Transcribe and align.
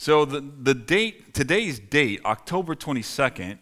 So 0.00 0.24
the, 0.24 0.40
the 0.40 0.72
date, 0.72 1.34
today's 1.34 1.78
date, 1.78 2.22
October 2.24 2.74
22nd, 2.74 3.58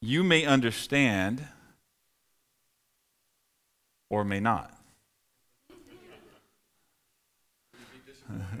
you 0.00 0.22
may 0.22 0.44
understand 0.46 1.44
or 4.08 4.22
may 4.22 4.38
not. 4.38 4.72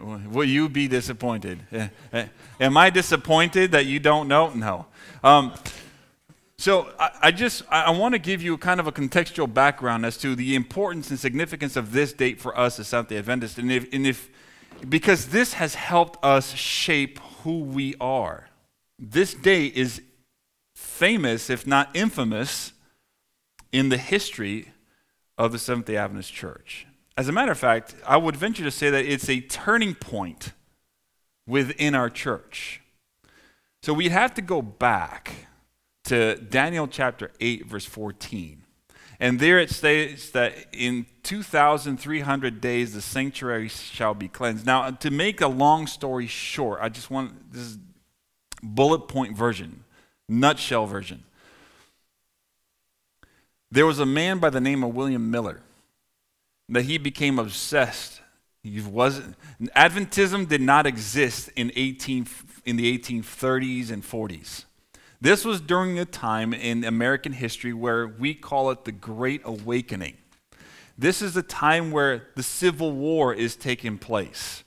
Will 0.00 0.48
you 0.48 0.68
be 0.68 0.88
disappointed? 0.88 1.60
Am 2.60 2.76
I 2.76 2.90
disappointed 2.90 3.70
that 3.70 3.86
you 3.86 4.00
don't 4.00 4.26
know? 4.26 4.50
No. 4.50 4.86
Um, 5.22 5.54
so 6.56 6.90
I, 6.98 7.10
I 7.22 7.30
just 7.30 7.62
I 7.70 7.92
want 7.92 8.14
to 8.14 8.18
give 8.18 8.42
you 8.42 8.58
kind 8.58 8.80
of 8.80 8.88
a 8.88 8.92
contextual 8.92 9.54
background 9.54 10.04
as 10.04 10.16
to 10.18 10.34
the 10.34 10.56
importance 10.56 11.10
and 11.10 11.20
significance 11.20 11.76
of 11.76 11.92
this 11.92 12.12
date 12.12 12.40
for 12.40 12.58
us 12.58 12.80
as 12.80 12.88
Seventh 12.88 13.10
Day 13.10 13.18
Adventists, 13.18 13.58
and 13.58 13.70
if, 13.70 13.86
and 13.92 14.04
if 14.04 14.28
because 14.86 15.26
this 15.26 15.54
has 15.54 15.74
helped 15.74 16.22
us 16.24 16.54
shape 16.54 17.18
who 17.42 17.60
we 17.60 17.94
are. 18.00 18.48
This 18.98 19.34
day 19.34 19.66
is 19.66 20.02
famous, 20.74 21.50
if 21.50 21.66
not 21.66 21.90
infamous, 21.94 22.72
in 23.72 23.88
the 23.88 23.96
history 23.96 24.72
of 25.36 25.52
the 25.52 25.58
Seventh 25.58 25.86
day 25.86 25.96
Adventist 25.96 26.32
Church. 26.32 26.86
As 27.16 27.28
a 27.28 27.32
matter 27.32 27.52
of 27.52 27.58
fact, 27.58 27.94
I 28.06 28.16
would 28.16 28.36
venture 28.36 28.64
to 28.64 28.70
say 28.70 28.90
that 28.90 29.04
it's 29.04 29.28
a 29.28 29.40
turning 29.40 29.94
point 29.94 30.52
within 31.46 31.94
our 31.94 32.10
church. 32.10 32.80
So 33.82 33.92
we 33.92 34.08
have 34.08 34.34
to 34.34 34.42
go 34.42 34.62
back 34.62 35.46
to 36.04 36.36
Daniel 36.36 36.86
chapter 36.86 37.30
8, 37.40 37.66
verse 37.66 37.84
14. 37.84 38.62
And 39.20 39.40
there 39.40 39.58
it 39.58 39.70
states 39.70 40.30
that 40.30 40.54
in 40.72 41.06
2,300 41.24 42.60
days 42.60 42.94
the 42.94 43.00
sanctuary 43.00 43.68
shall 43.68 44.14
be 44.14 44.28
cleansed. 44.28 44.64
Now, 44.64 44.90
to 44.90 45.10
make 45.10 45.40
a 45.40 45.48
long 45.48 45.86
story 45.88 46.28
short, 46.28 46.78
I 46.80 46.88
just 46.88 47.10
want 47.10 47.52
this 47.52 47.62
is 47.62 47.78
bullet 48.62 49.08
point 49.08 49.36
version, 49.36 49.84
nutshell 50.28 50.86
version. 50.86 51.24
There 53.70 53.86
was 53.86 53.98
a 53.98 54.06
man 54.06 54.38
by 54.38 54.50
the 54.50 54.60
name 54.60 54.82
of 54.84 54.94
William 54.94 55.30
Miller 55.30 55.60
that 56.68 56.82
he 56.82 56.96
became 56.96 57.38
obsessed. 57.38 58.20
He 58.62 58.80
wasn't, 58.80 59.36
Adventism 59.76 60.48
did 60.48 60.60
not 60.60 60.86
exist 60.86 61.50
in, 61.56 61.72
18, 61.74 62.26
in 62.64 62.76
the 62.76 62.98
1830s 62.98 63.90
and 63.90 64.02
40s. 64.02 64.64
This 65.20 65.44
was 65.44 65.60
during 65.60 65.98
a 65.98 66.04
time 66.04 66.54
in 66.54 66.84
American 66.84 67.32
history 67.32 67.72
where 67.72 68.06
we 68.06 68.34
call 68.34 68.70
it 68.70 68.84
the 68.84 68.92
Great 68.92 69.42
Awakening. 69.44 70.16
This 70.96 71.22
is 71.22 71.34
the 71.34 71.42
time 71.42 71.90
where 71.90 72.28
the 72.36 72.42
Civil 72.42 72.92
War 72.92 73.34
is 73.34 73.56
taking 73.56 73.98
place. 73.98 74.62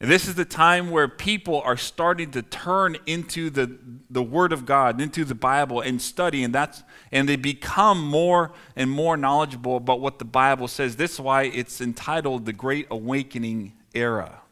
And 0.00 0.10
this 0.10 0.28
is 0.28 0.34
the 0.34 0.44
time 0.44 0.90
where 0.90 1.08
people 1.08 1.60
are 1.62 1.76
starting 1.76 2.30
to 2.32 2.42
turn 2.42 2.96
into 3.06 3.50
the, 3.50 3.78
the 4.10 4.22
Word 4.22 4.52
of 4.52 4.66
God, 4.66 5.00
into 5.00 5.24
the 5.24 5.34
Bible, 5.34 5.80
and 5.80 6.02
study, 6.02 6.44
and 6.44 6.54
that's 6.54 6.82
and 7.10 7.28
they 7.28 7.36
become 7.36 8.04
more 8.04 8.52
and 8.76 8.90
more 8.90 9.16
knowledgeable 9.16 9.76
about 9.76 10.00
what 10.00 10.18
the 10.18 10.24
Bible 10.24 10.68
says. 10.68 10.96
This 10.96 11.14
is 11.14 11.20
why 11.20 11.44
it's 11.44 11.80
entitled 11.80 12.44
the 12.44 12.52
Great 12.52 12.86
Awakening 12.90 13.74
Era 13.94 14.42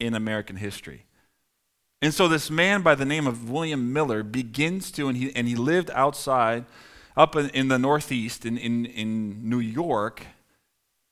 in 0.00 0.14
American 0.14 0.56
history. 0.56 1.04
And 2.02 2.14
so 2.14 2.28
this 2.28 2.50
man 2.50 2.82
by 2.82 2.94
the 2.94 3.04
name 3.04 3.26
of 3.26 3.50
William 3.50 3.92
Miller 3.92 4.22
begins 4.22 4.90
to, 4.92 5.08
and 5.08 5.16
he, 5.16 5.34
and 5.36 5.46
he 5.46 5.54
lived 5.54 5.90
outside, 5.90 6.64
up 7.16 7.36
in, 7.36 7.50
in 7.50 7.68
the 7.68 7.78
Northeast, 7.78 8.46
in, 8.46 8.56
in, 8.56 8.86
in 8.86 9.48
New 9.48 9.58
York, 9.58 10.26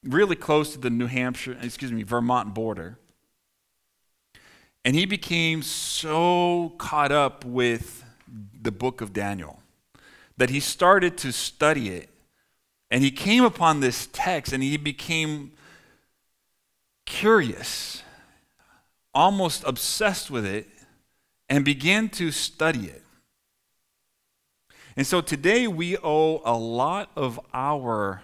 really 0.03 0.37
close 0.37 0.73
to 0.73 0.79
the 0.79 0.89
New 0.89 1.07
Hampshire, 1.07 1.59
excuse 1.61 1.93
me, 1.93 2.03
Vermont 2.03 2.55
border. 2.55 2.99
And 4.85 4.97
he 4.97 5.05
became 5.05 5.63
so 5.63 6.73
caught 6.79 7.13
up 7.13 7.45
with 7.45 8.05
the 8.63 8.73
book 8.73 9.03
of 9.03 9.13
Daniel 9.13 9.61
that 10.39 10.49
he 10.49 10.61
started 10.61 11.19
to 11.19 11.33
study 11.33 11.91
it. 11.91 12.09
And 12.91 13.03
he 13.03 13.11
came 13.11 13.45
upon 13.45 13.81
this 13.81 14.09
text 14.13 14.55
and 14.55 14.63
he 14.63 14.79
became 14.79 15.53
curious, 17.05 18.03
almost 19.13 19.63
obsessed 19.67 20.31
with 20.31 20.47
it 20.47 20.67
and 21.49 21.65
began 21.65 22.09
to 22.11 22.31
study 22.31 22.87
it. 22.87 23.03
And 24.97 25.07
so 25.07 25.21
today 25.21 25.69
we 25.69 25.97
owe 25.97 26.43
a 26.45 26.57
lot 26.57 27.11
of 27.15 27.39
our 27.55 28.23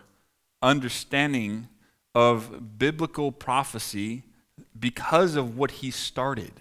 understanding 0.61 1.69
of 2.15 2.79
biblical 2.79 3.31
prophecy 3.33 4.25
because 4.79 5.37
of 5.37 5.57
what 5.57 5.71
he 5.71 5.91
started. 5.91 6.53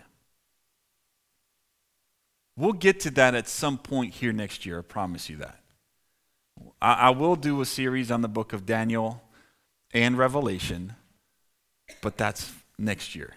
We'll 2.55 2.73
get 2.73 2.99
to 3.01 3.11
that 3.11 3.33
at 3.33 3.47
some 3.47 3.77
point 3.77 4.13
here 4.13 4.31
next 4.31 4.65
year, 4.65 4.79
I 4.79 4.81
promise 4.83 5.29
you 5.29 5.37
that. 5.37 5.59
I, 6.81 6.93
I 6.93 7.09
will 7.09 7.35
do 7.35 7.61
a 7.61 7.65
series 7.65 8.11
on 8.11 8.21
the 8.21 8.27
book 8.27 8.53
of 8.53 8.65
Daniel 8.65 9.23
and 9.93 10.17
Revelation, 10.17 10.93
but 12.01 12.17
that's 12.17 12.51
next 12.77 13.15
year. 13.15 13.33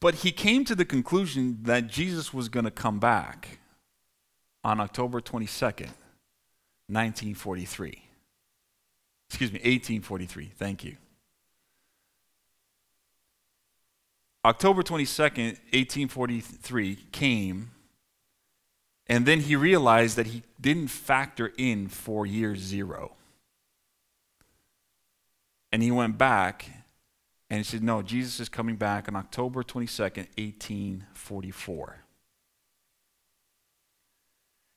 But 0.00 0.16
he 0.16 0.32
came 0.32 0.64
to 0.64 0.74
the 0.74 0.84
conclusion 0.84 1.58
that 1.62 1.88
Jesus 1.88 2.32
was 2.34 2.48
going 2.48 2.64
to 2.64 2.70
come 2.70 2.98
back 2.98 3.58
on 4.62 4.80
October 4.80 5.20
22nd, 5.20 5.90
1943. 6.88 8.02
Excuse 9.28 9.52
me, 9.52 9.58
1843. 9.58 10.52
Thank 10.56 10.84
you. 10.84 10.96
October 14.44 14.82
22nd, 14.82 15.56
1843 15.72 16.96
came, 17.12 17.70
and 19.06 19.24
then 19.24 19.40
he 19.40 19.56
realized 19.56 20.16
that 20.16 20.26
he 20.26 20.42
didn't 20.60 20.88
factor 20.88 21.52
in 21.56 21.88
for 21.88 22.26
year 22.26 22.54
zero. 22.54 23.12
And 25.72 25.82
he 25.82 25.90
went 25.90 26.18
back 26.18 26.83
and 27.54 27.64
he 27.64 27.70
said, 27.70 27.84
No, 27.84 28.02
Jesus 28.02 28.40
is 28.40 28.48
coming 28.48 28.74
back 28.74 29.06
on 29.06 29.14
October 29.14 29.62
22nd, 29.62 30.26
1844. 30.36 31.98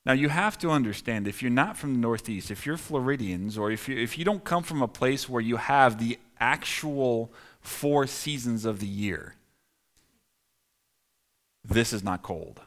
Now, 0.06 0.14
you 0.14 0.30
have 0.30 0.60
to 0.60 0.70
understand 0.70 1.28
if 1.28 1.42
you're 1.42 1.50
not 1.50 1.76
from 1.76 1.94
the 1.96 2.00
Northeast, 2.00 2.52
if 2.52 2.68
you're 2.68 2.78
Floridians, 2.78 3.58
or 3.58 3.72
if 3.72 3.90
you, 3.90 3.98
if 3.98 4.20
you 4.20 4.24
don't 4.24 4.44
come 4.44 4.62
from 4.62 4.84
a 4.84 4.88
place 4.88 5.28
where 5.28 5.42
you 5.42 5.58
have 5.58 5.98
the 5.98 6.20
actual 6.40 7.34
four 7.62 8.06
seasons 8.06 8.64
of 8.64 8.80
the 8.80 8.86
year, 8.86 9.34
this 11.66 11.92
is 11.92 12.04
not 12.04 12.22
cold. 12.22 12.62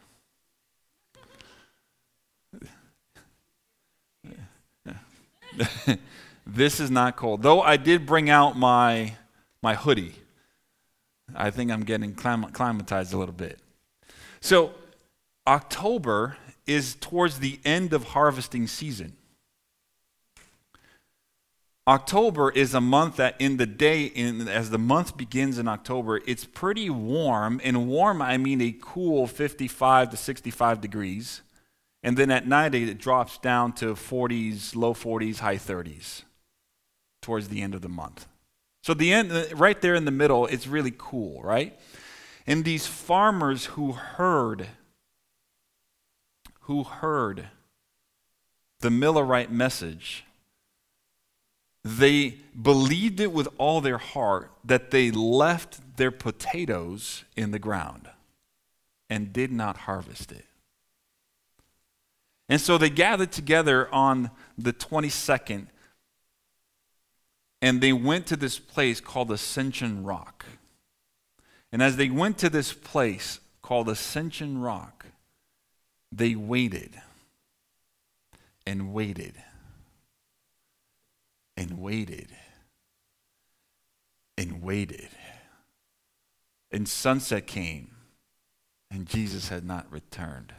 this 6.44 6.80
is 6.80 6.90
not 6.90 7.14
cold. 7.14 7.42
Though 7.42 7.62
I 7.62 7.76
did 7.76 8.06
bring 8.06 8.28
out 8.28 8.58
my 8.58 9.14
my 9.62 9.74
hoodie. 9.74 10.14
I 11.34 11.50
think 11.50 11.70
I'm 11.70 11.84
getting 11.84 12.14
climatized 12.14 13.12
a 13.12 13.16
little 13.16 13.34
bit. 13.34 13.58
So, 14.40 14.72
October 15.46 16.36
is 16.66 16.96
towards 17.00 17.38
the 17.38 17.60
end 17.64 17.92
of 17.92 18.04
harvesting 18.04 18.66
season. 18.66 19.16
October 21.88 22.50
is 22.50 22.72
a 22.72 22.80
month 22.80 23.16
that 23.16 23.34
in 23.40 23.56
the 23.56 23.66
day 23.66 24.04
in, 24.04 24.46
as 24.46 24.70
the 24.70 24.78
month 24.78 25.16
begins 25.16 25.58
in 25.58 25.66
October, 25.66 26.20
it's 26.26 26.44
pretty 26.44 26.88
warm. 26.88 27.60
And 27.64 27.88
warm 27.88 28.22
I 28.22 28.36
mean 28.36 28.60
a 28.60 28.74
cool 28.80 29.26
55 29.26 30.10
to 30.10 30.16
65 30.16 30.80
degrees. 30.80 31.42
And 32.02 32.16
then 32.16 32.30
at 32.30 32.46
night 32.46 32.74
it 32.74 32.98
drops 32.98 33.38
down 33.38 33.72
to 33.74 33.94
40s, 33.94 34.76
low 34.76 34.94
40s, 34.94 35.38
high 35.38 35.56
30s 35.56 36.22
towards 37.20 37.48
the 37.48 37.60
end 37.60 37.74
of 37.74 37.82
the 37.82 37.88
month. 37.88 38.26
So 38.82 38.94
the 38.94 39.12
end, 39.12 39.32
right 39.54 39.80
there 39.80 39.94
in 39.94 40.04
the 40.04 40.10
middle, 40.10 40.46
it's 40.46 40.66
really 40.66 40.94
cool, 40.96 41.42
right? 41.42 41.78
And 42.46 42.64
these 42.64 42.86
farmers 42.86 43.66
who 43.66 43.92
heard, 43.92 44.68
who 46.60 46.84
heard 46.84 47.48
the 48.80 48.88
Millerite 48.88 49.50
message, 49.50 50.24
they 51.84 52.36
believed 52.60 53.20
it 53.20 53.32
with 53.32 53.48
all 53.58 53.80
their 53.80 53.98
heart 53.98 54.50
that 54.64 54.90
they 54.90 55.10
left 55.10 55.96
their 55.96 56.10
potatoes 56.10 57.24
in 57.36 57.50
the 57.50 57.58
ground 57.58 58.08
and 59.08 59.32
did 59.32 59.52
not 59.52 59.76
harvest 59.78 60.32
it. 60.32 60.46
And 62.48 62.60
so 62.60 62.78
they 62.78 62.90
gathered 62.90 63.32
together 63.32 63.92
on 63.94 64.30
the 64.58 64.72
22nd 64.72 65.66
and 67.62 67.80
they 67.80 67.92
went 67.92 68.26
to 68.26 68.36
this 68.36 68.58
place 68.58 69.00
called 69.00 69.30
Ascension 69.30 70.04
Rock. 70.04 70.46
And 71.72 71.82
as 71.82 71.96
they 71.96 72.10
went 72.10 72.38
to 72.38 72.50
this 72.50 72.72
place 72.72 73.40
called 73.62 73.88
Ascension 73.88 74.60
Rock, 74.60 75.06
they 76.10 76.34
waited 76.34 77.00
and 78.66 78.92
waited 78.92 79.34
and 81.56 81.78
waited 81.78 82.28
and 84.38 84.62
waited. 84.62 85.10
And 86.72 86.88
sunset 86.88 87.46
came, 87.46 87.90
and 88.90 89.06
Jesus 89.06 89.48
had 89.48 89.64
not 89.64 89.90
returned. 89.92 90.54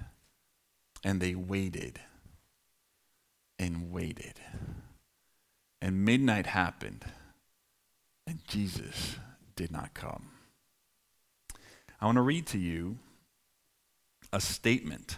And 1.04 1.20
they 1.20 1.34
waited 1.34 2.00
and 3.58 3.92
waited. 3.92 4.40
And 5.82 6.06
midnight 6.06 6.46
happened, 6.46 7.06
and 8.28 8.40
Jesus 8.48 9.16
did 9.56 9.72
not 9.72 9.94
come. 9.94 10.30
I 12.00 12.06
want 12.06 12.18
to 12.18 12.22
read 12.22 12.46
to 12.48 12.60
you 12.60 12.98
a 14.32 14.40
statement 14.40 15.18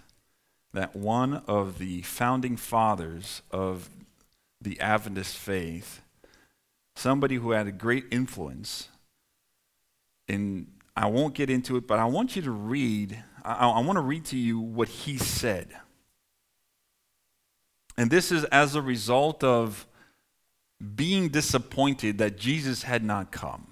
that 0.73 0.95
one 0.95 1.43
of 1.47 1.77
the 1.79 2.01
founding 2.01 2.57
fathers 2.57 3.41
of 3.51 3.89
the 4.61 4.79
Adventist 4.79 5.37
faith, 5.37 6.01
somebody 6.95 7.35
who 7.35 7.51
had 7.51 7.67
a 7.67 7.71
great 7.71 8.05
influence, 8.09 8.87
and 10.27 10.67
I 10.95 11.07
won't 11.07 11.35
get 11.35 11.49
into 11.49 11.75
it, 11.75 11.87
but 11.87 11.99
I 11.99 12.05
want 12.05 12.35
you 12.35 12.41
to 12.43 12.51
read, 12.51 13.21
I, 13.43 13.67
I 13.67 13.79
want 13.81 13.97
to 13.97 14.01
read 14.01 14.25
to 14.25 14.37
you 14.37 14.59
what 14.59 14.87
he 14.87 15.17
said. 15.17 15.67
And 17.97 18.09
this 18.09 18.31
is 18.31 18.43
as 18.45 18.75
a 18.75 18.81
result 18.81 19.43
of 19.43 19.85
being 20.95 21.29
disappointed 21.29 22.17
that 22.17 22.37
Jesus 22.37 22.83
had 22.83 23.03
not 23.03 23.31
come. 23.31 23.67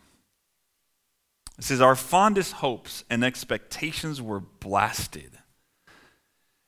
It 1.58 1.66
says, 1.66 1.82
Our 1.82 1.96
fondest 1.96 2.54
hopes 2.54 3.04
and 3.10 3.24
expectations 3.24 4.22
were 4.22 4.40
blasted. 4.40 5.32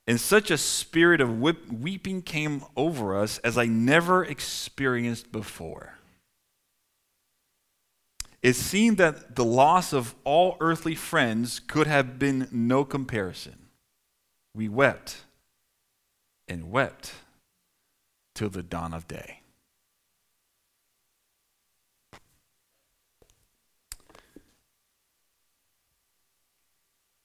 And 0.06 0.20
such 0.20 0.52
a 0.52 0.58
spirit 0.58 1.22
of 1.22 1.40
weeping 1.40 2.22
came 2.22 2.64
over 2.76 3.18
us 3.18 3.38
as 3.40 3.58
I 3.58 3.66
never 3.66 4.24
experienced 4.24 5.32
before. 5.32 5.98
It 8.42 8.58
seemed 8.58 8.98
that 8.98 9.38
the 9.38 9.46
loss 9.46 9.94
of 9.94 10.14
all 10.26 10.58
earthly 10.60 10.96
friends 10.96 11.62
could 11.62 11.88
have 11.88 12.20
been 12.20 12.50
no 12.52 12.84
comparison. 12.84 13.70
We 14.54 14.68
wept 14.68 15.24
and 16.50 16.70
wept 16.70 17.14
till 18.36 18.50
the 18.50 18.62
dawn 18.62 18.94
of 18.94 19.08
day. 19.08 19.43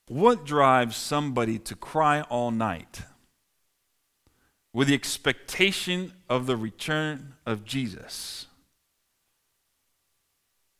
What 0.08 0.46
drives 0.46 0.96
somebody 0.96 1.58
to 1.60 1.76
cry 1.76 2.22
all 2.22 2.50
night 2.50 3.02
with 4.72 4.88
the 4.88 4.94
expectation 4.94 6.12
of 6.30 6.46
the 6.46 6.56
return 6.56 7.34
of 7.44 7.66
Jesus 7.66 8.46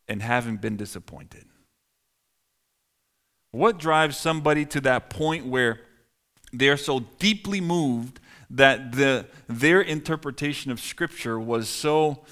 and 0.09 0.23
having 0.23 0.57
been 0.57 0.79
disappointed? 0.79 1.45
What 3.51 3.79
drives 3.79 4.17
somebody 4.17 4.65
to 4.67 4.81
that 4.81 5.11
point 5.11 5.45
where 5.47 5.81
they 6.51 6.71
are 6.71 6.79
so 6.79 7.01
deeply 7.19 7.61
moved 7.61 8.21
that 8.49 8.93
the, 8.93 9.27
their 9.47 9.83
interpretation 9.83 10.71
of 10.71 10.81
Scripture 10.81 11.39
was 11.39 11.69
so 11.69 12.25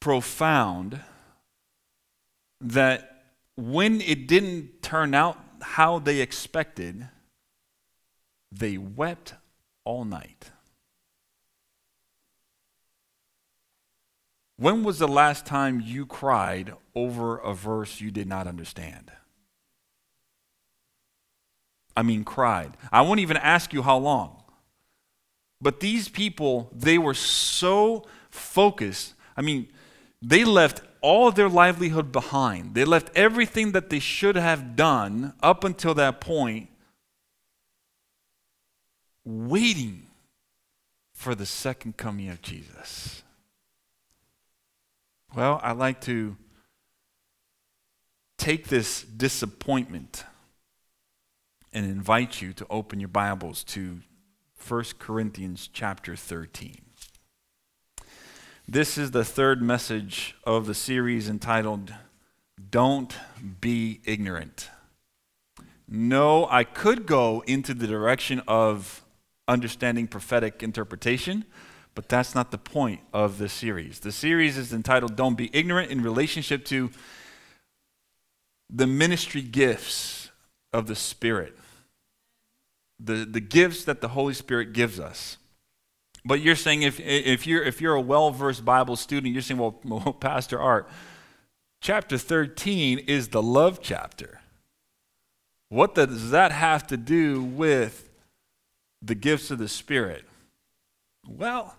profound 0.00 1.00
that 2.60 3.17
when 3.58 4.00
it 4.00 4.28
didn't 4.28 4.82
turn 4.82 5.14
out 5.14 5.36
how 5.60 5.98
they 5.98 6.20
expected, 6.20 7.08
they 8.52 8.78
wept 8.78 9.34
all 9.84 10.04
night. 10.04 10.52
When 14.58 14.84
was 14.84 15.00
the 15.00 15.08
last 15.08 15.44
time 15.44 15.80
you 15.84 16.06
cried 16.06 16.72
over 16.94 17.36
a 17.38 17.52
verse 17.52 18.00
you 18.00 18.12
did 18.12 18.28
not 18.28 18.46
understand? 18.46 19.10
I 21.96 22.04
mean, 22.04 22.22
cried. 22.22 22.76
I 22.92 23.00
won't 23.00 23.18
even 23.18 23.36
ask 23.36 23.72
you 23.72 23.82
how 23.82 23.98
long. 23.98 24.40
But 25.60 25.80
these 25.80 26.08
people, 26.08 26.70
they 26.72 26.96
were 26.96 27.14
so 27.14 28.06
focused. 28.30 29.14
I 29.36 29.42
mean, 29.42 29.66
they 30.22 30.44
left 30.44 30.82
all 31.00 31.30
their 31.30 31.48
livelihood 31.48 32.12
behind. 32.12 32.74
They 32.74 32.84
left 32.84 33.10
everything 33.16 33.72
that 33.72 33.90
they 33.90 33.98
should 33.98 34.36
have 34.36 34.76
done 34.76 35.34
up 35.42 35.64
until 35.64 35.94
that 35.94 36.20
point, 36.20 36.68
waiting 39.24 40.06
for 41.12 41.34
the 41.34 41.46
second 41.46 41.96
coming 41.96 42.28
of 42.28 42.42
Jesus. 42.42 43.22
Well, 45.34 45.60
I 45.62 45.72
like 45.72 46.00
to 46.02 46.36
take 48.38 48.68
this 48.68 49.02
disappointment 49.02 50.24
and 51.72 51.84
invite 51.84 52.40
you 52.40 52.52
to 52.54 52.66
open 52.70 52.98
your 52.98 53.08
Bibles 53.08 53.62
to 53.64 54.00
1 54.66 54.84
Corinthians 54.98 55.68
chapter 55.72 56.16
13. 56.16 56.87
This 58.70 58.98
is 58.98 59.12
the 59.12 59.24
third 59.24 59.62
message 59.62 60.36
of 60.44 60.66
the 60.66 60.74
series 60.74 61.26
entitled 61.26 61.94
Don't 62.70 63.16
Be 63.62 64.02
Ignorant. 64.04 64.68
No, 65.88 66.46
I 66.50 66.64
could 66.64 67.06
go 67.06 67.42
into 67.46 67.72
the 67.72 67.86
direction 67.86 68.42
of 68.46 69.06
understanding 69.48 70.06
prophetic 70.06 70.62
interpretation, 70.62 71.46
but 71.94 72.10
that's 72.10 72.34
not 72.34 72.50
the 72.50 72.58
point 72.58 73.00
of 73.14 73.38
the 73.38 73.48
series. 73.48 74.00
The 74.00 74.12
series 74.12 74.58
is 74.58 74.70
entitled 74.70 75.16
Don't 75.16 75.38
Be 75.38 75.48
Ignorant 75.54 75.90
in 75.90 76.02
relationship 76.02 76.66
to 76.66 76.90
the 78.68 78.86
ministry 78.86 79.40
gifts 79.40 80.28
of 80.74 80.88
the 80.88 80.94
Spirit, 80.94 81.56
the, 83.00 83.24
the 83.24 83.40
gifts 83.40 83.84
that 83.84 84.02
the 84.02 84.08
Holy 84.08 84.34
Spirit 84.34 84.74
gives 84.74 85.00
us. 85.00 85.38
But 86.28 86.42
you're 86.42 86.56
saying 86.56 86.82
if, 86.82 87.00
if, 87.00 87.46
you're, 87.46 87.62
if 87.62 87.80
you're 87.80 87.94
a 87.94 88.02
well 88.02 88.30
versed 88.30 88.62
Bible 88.62 88.96
student, 88.96 89.32
you're 89.32 89.40
saying, 89.40 89.58
well, 89.58 89.80
well, 89.84 90.12
Pastor 90.12 90.60
Art, 90.60 90.86
chapter 91.80 92.18
13 92.18 92.98
is 92.98 93.28
the 93.28 93.42
love 93.42 93.80
chapter. 93.80 94.42
What 95.70 95.94
does 95.94 96.30
that 96.30 96.52
have 96.52 96.86
to 96.88 96.98
do 96.98 97.42
with 97.42 98.10
the 99.00 99.14
gifts 99.14 99.50
of 99.50 99.58
the 99.58 99.68
Spirit? 99.68 100.26
Well, 101.26 101.74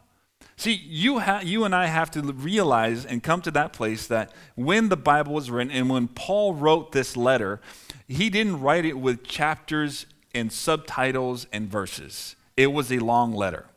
see, 0.58 0.74
you, 0.74 1.20
ha- 1.20 1.42
you 1.44 1.64
and 1.64 1.76
I 1.76 1.86
have 1.86 2.10
to 2.12 2.22
realize 2.24 3.06
and 3.06 3.22
come 3.22 3.44
to 3.44 3.52
that 3.52 3.72
place 3.72 4.08
that 4.08 4.34
when 4.56 4.90
the 4.90 4.98
Bible 4.98 5.34
was 5.34 5.52
written 5.52 5.72
and 5.72 5.92
when 5.92 6.08
Paul 6.08 6.56
wrote 6.56 6.92
this 6.92 7.16
letter, 7.16 7.62
he 8.08 8.32
didn't 8.32 8.62
write 8.62 8.86
it 8.86 8.98
with 8.98 9.24
chapters 9.24 10.08
and 10.34 10.52
subtitles 10.52 11.46
and 11.54 11.70
verses. 11.70 12.36
It 12.58 12.74
was 12.74 12.92
a 12.92 12.98
long 12.98 13.32
letter. 13.32 13.68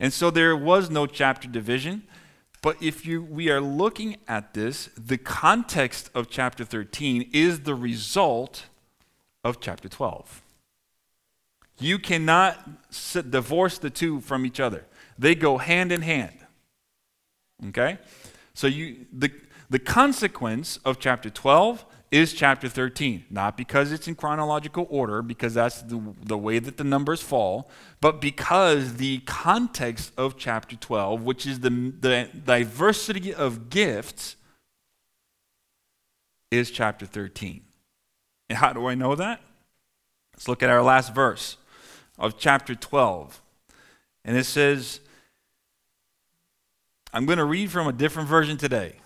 And 0.00 0.12
so 0.12 0.30
there 0.30 0.56
was 0.56 0.90
no 0.90 1.06
chapter 1.06 1.46
division. 1.46 2.02
But 2.62 2.82
if 2.82 3.06
you, 3.06 3.22
we 3.22 3.50
are 3.50 3.60
looking 3.60 4.16
at 4.26 4.54
this, 4.54 4.88
the 4.96 5.18
context 5.18 6.10
of 6.14 6.30
chapter 6.30 6.64
13 6.64 7.30
is 7.32 7.60
the 7.60 7.74
result 7.74 8.66
of 9.44 9.60
chapter 9.60 9.88
12. 9.88 10.42
You 11.78 11.98
cannot 11.98 12.58
sit, 12.90 13.30
divorce 13.30 13.78
the 13.78 13.90
two 13.90 14.20
from 14.20 14.44
each 14.44 14.58
other, 14.58 14.86
they 15.18 15.34
go 15.34 15.58
hand 15.58 15.92
in 15.92 16.02
hand. 16.02 16.36
Okay? 17.68 17.98
So 18.54 18.66
you, 18.66 19.06
the, 19.12 19.30
the 19.68 19.78
consequence 19.78 20.78
of 20.84 20.98
chapter 20.98 21.30
12 21.30 21.84
is 22.10 22.32
chapter 22.32 22.68
13. 22.68 23.26
Not 23.30 23.56
because 23.56 23.92
it's 23.92 24.08
in 24.08 24.14
chronological 24.14 24.86
order, 24.90 25.22
because 25.22 25.54
that's 25.54 25.82
the, 25.82 26.14
the 26.24 26.38
way 26.38 26.58
that 26.58 26.76
the 26.76 26.84
numbers 26.84 27.22
fall, 27.22 27.70
but 28.00 28.20
because 28.20 28.94
the 28.96 29.18
context 29.20 30.12
of 30.16 30.36
chapter 30.36 30.76
12, 30.76 31.22
which 31.22 31.46
is 31.46 31.60
the, 31.60 31.70
the 31.70 32.28
diversity 32.44 33.32
of 33.32 33.70
gifts, 33.70 34.36
is 36.50 36.70
chapter 36.70 37.06
13. 37.06 37.62
And 38.48 38.58
how 38.58 38.72
do 38.72 38.86
I 38.86 38.94
know 38.94 39.14
that? 39.14 39.40
Let's 40.34 40.48
look 40.48 40.62
at 40.62 40.70
our 40.70 40.82
last 40.82 41.14
verse 41.14 41.56
of 42.18 42.38
chapter 42.38 42.74
12. 42.74 43.40
And 44.24 44.36
it 44.36 44.44
says, 44.44 45.00
I'm 47.12 47.26
going 47.26 47.38
to 47.38 47.44
read 47.44 47.70
from 47.70 47.86
a 47.86 47.92
different 47.92 48.28
version 48.28 48.56
today. 48.56 48.99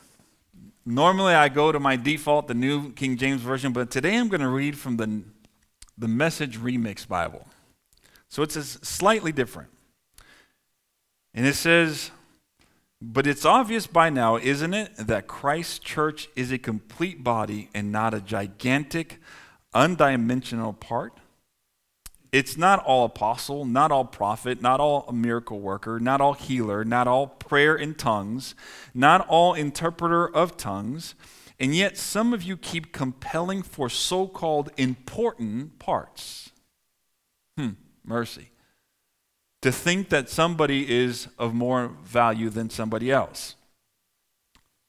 Normally, 0.87 1.35
I 1.35 1.49
go 1.49 1.73
to 1.73 1.81
my 1.81 1.97
default, 1.97 2.47
the 2.47 2.55
New 2.55 2.93
King 2.93 3.17
James 3.17 3.41
Version, 3.41 3.73
but 3.73 3.91
today 3.91 4.17
I'm 4.17 4.29
going 4.29 4.43
to 4.43 4.49
read 4.49 4.77
from 4.77 4.99
the, 4.99 5.23
the 5.97 6.09
Message 6.09 6.59
Remix 6.59 7.09
Bible. 7.09 7.47
So 8.29 8.43
it's 8.43 8.57
slightly 8.87 9.33
different. 9.33 9.71
And 11.33 11.47
it 11.47 11.55
says, 11.55 12.11
But 13.01 13.27
it's 13.27 13.47
obvious 13.47 13.87
by 13.87 14.11
now, 14.11 14.37
isn't 14.37 14.75
it, 14.75 14.95
that 14.99 15.27
Christ's 15.27 15.79
church 15.79 16.29
is 16.37 16.53
a 16.53 16.59
complete 16.59 17.25
body 17.25 17.71
and 17.75 17.91
not 17.91 18.13
a 18.13 18.21
gigantic, 18.21 19.21
undimensional 19.75 20.79
part? 20.79 21.19
It's 22.35 22.57
not 22.57 22.85
all 22.85 23.05
apostle, 23.05 23.65
not 23.65 23.93
all 23.93 24.05
prophet, 24.05 24.61
not 24.61 24.81
all 24.81 25.09
miracle 25.13 25.61
worker, 25.61 26.01
not 26.01 26.21
all 26.21 26.33
healer, 26.33 26.85
not 26.85 27.07
all 27.07 27.29
prayer 27.29 27.77
in 27.77 27.95
tongues, 27.95 28.57
not 28.93 29.25
all 29.29 29.55
interpreter 29.55 30.27
of 30.35 30.57
tongues. 30.57 31.15
And 31.61 31.77
yet, 31.77 31.97
some 31.97 32.33
of 32.33 32.43
you 32.43 32.57
keep 32.57 32.93
compelling 32.93 33.63
for 33.63 33.89
so 33.89 34.27
called 34.27 34.73
important 34.77 35.79
parts. 35.79 36.51
Hmm, 37.57 37.75
mercy. 38.05 38.51
To 39.63 39.71
think 39.71 40.09
that 40.09 40.29
somebody 40.29 40.93
is 40.93 41.29
of 41.39 41.55
more 41.55 41.93
value 42.03 42.51
than 42.51 42.69
somebody 42.69 43.13
else. 43.13 43.55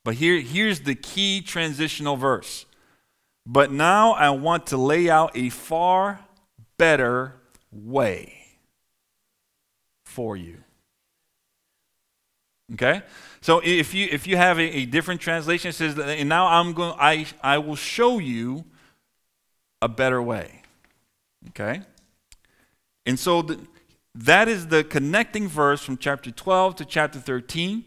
But 0.03 0.15
here, 0.15 0.39
here's 0.39 0.79
the 0.79 0.95
key 0.95 1.41
transitional 1.41 2.17
verse. 2.17 2.65
But 3.45 3.71
now 3.71 4.13
I 4.13 4.31
want 4.31 4.65
to 4.67 4.77
lay 4.77 5.11
out 5.11 5.37
a 5.37 5.51
far 5.51 6.24
better 6.77 7.35
way 7.71 8.45
for 10.03 10.37
you. 10.37 10.57
Okay? 12.73 13.01
So 13.41 13.61
if 13.63 13.93
you 13.93 14.07
if 14.11 14.25
you 14.25 14.37
have 14.37 14.57
a, 14.59 14.63
a 14.63 14.85
different 14.85 15.21
translation, 15.21 15.69
it 15.69 15.73
says 15.73 15.97
and 15.99 16.29
now 16.29 16.47
I'm 16.47 16.73
going 16.73 16.95
I 16.99 17.27
I 17.41 17.57
will 17.59 17.75
show 17.75 18.17
you 18.17 18.65
a 19.81 19.87
better 19.87 20.21
way. 20.21 20.63
Okay? 21.49 21.81
And 23.05 23.19
so 23.19 23.43
the, 23.43 23.59
that 24.15 24.47
is 24.47 24.67
the 24.67 24.83
connecting 24.83 25.47
verse 25.47 25.83
from 25.83 25.97
chapter 25.97 26.31
12 26.31 26.77
to 26.77 26.85
chapter 26.85 27.19
13. 27.19 27.83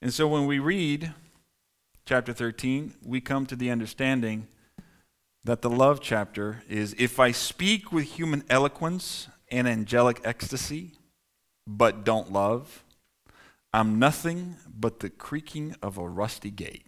And 0.00 0.12
so 0.12 0.28
when 0.28 0.46
we 0.46 0.58
read 0.58 1.12
chapter 2.06 2.32
13, 2.32 2.94
we 3.04 3.20
come 3.20 3.46
to 3.46 3.56
the 3.56 3.70
understanding 3.70 4.46
that 5.44 5.62
the 5.62 5.70
love 5.70 6.00
chapter 6.00 6.62
is 6.68 6.94
if 6.98 7.18
I 7.18 7.32
speak 7.32 7.92
with 7.92 8.04
human 8.04 8.44
eloquence 8.48 9.28
and 9.50 9.66
angelic 9.66 10.20
ecstasy, 10.24 10.92
but 11.66 12.04
don't 12.04 12.32
love, 12.32 12.84
I'm 13.72 13.98
nothing 13.98 14.56
but 14.68 15.00
the 15.00 15.10
creaking 15.10 15.74
of 15.82 15.98
a 15.98 16.08
rusty 16.08 16.50
gate. 16.50 16.86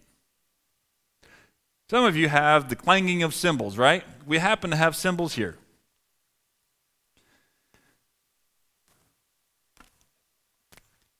Some 1.89 2.05
of 2.05 2.15
you 2.15 2.29
have 2.29 2.69
the 2.69 2.75
clanging 2.75 3.21
of 3.21 3.33
cymbals, 3.33 3.77
right? 3.77 4.03
We 4.25 4.37
happen 4.37 4.69
to 4.69 4.77
have 4.77 4.95
cymbals 4.95 5.33
here. 5.33 5.57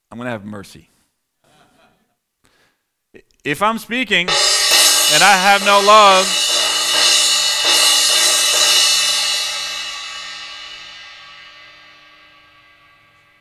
I'm 0.09 0.17
going 0.17 0.27
to 0.27 0.31
have 0.31 0.45
mercy. 0.45 0.90
If 3.43 3.63
I'm 3.63 3.79
speaking 3.79 4.27
and 4.29 5.23
I 5.23 5.33
have 5.33 5.65
no 5.65 5.81
love, 5.81 6.27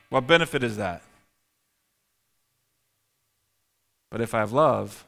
what 0.09 0.27
benefit 0.27 0.65
is 0.65 0.79
that? 0.79 1.03
But 4.11 4.23
if 4.23 4.35
I 4.35 4.39
have 4.39 4.53
love, 4.53 5.05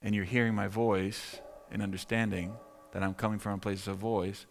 and 0.00 0.14
you're 0.14 0.24
hearing 0.24 0.54
my 0.54 0.68
voice 0.68 1.40
and 1.72 1.82
understanding 1.82 2.52
that 2.92 3.02
I'm 3.02 3.14
coming 3.14 3.40
from 3.40 3.54
a 3.54 3.58
place 3.58 3.88
of 3.88 3.96
voice, 3.96 4.46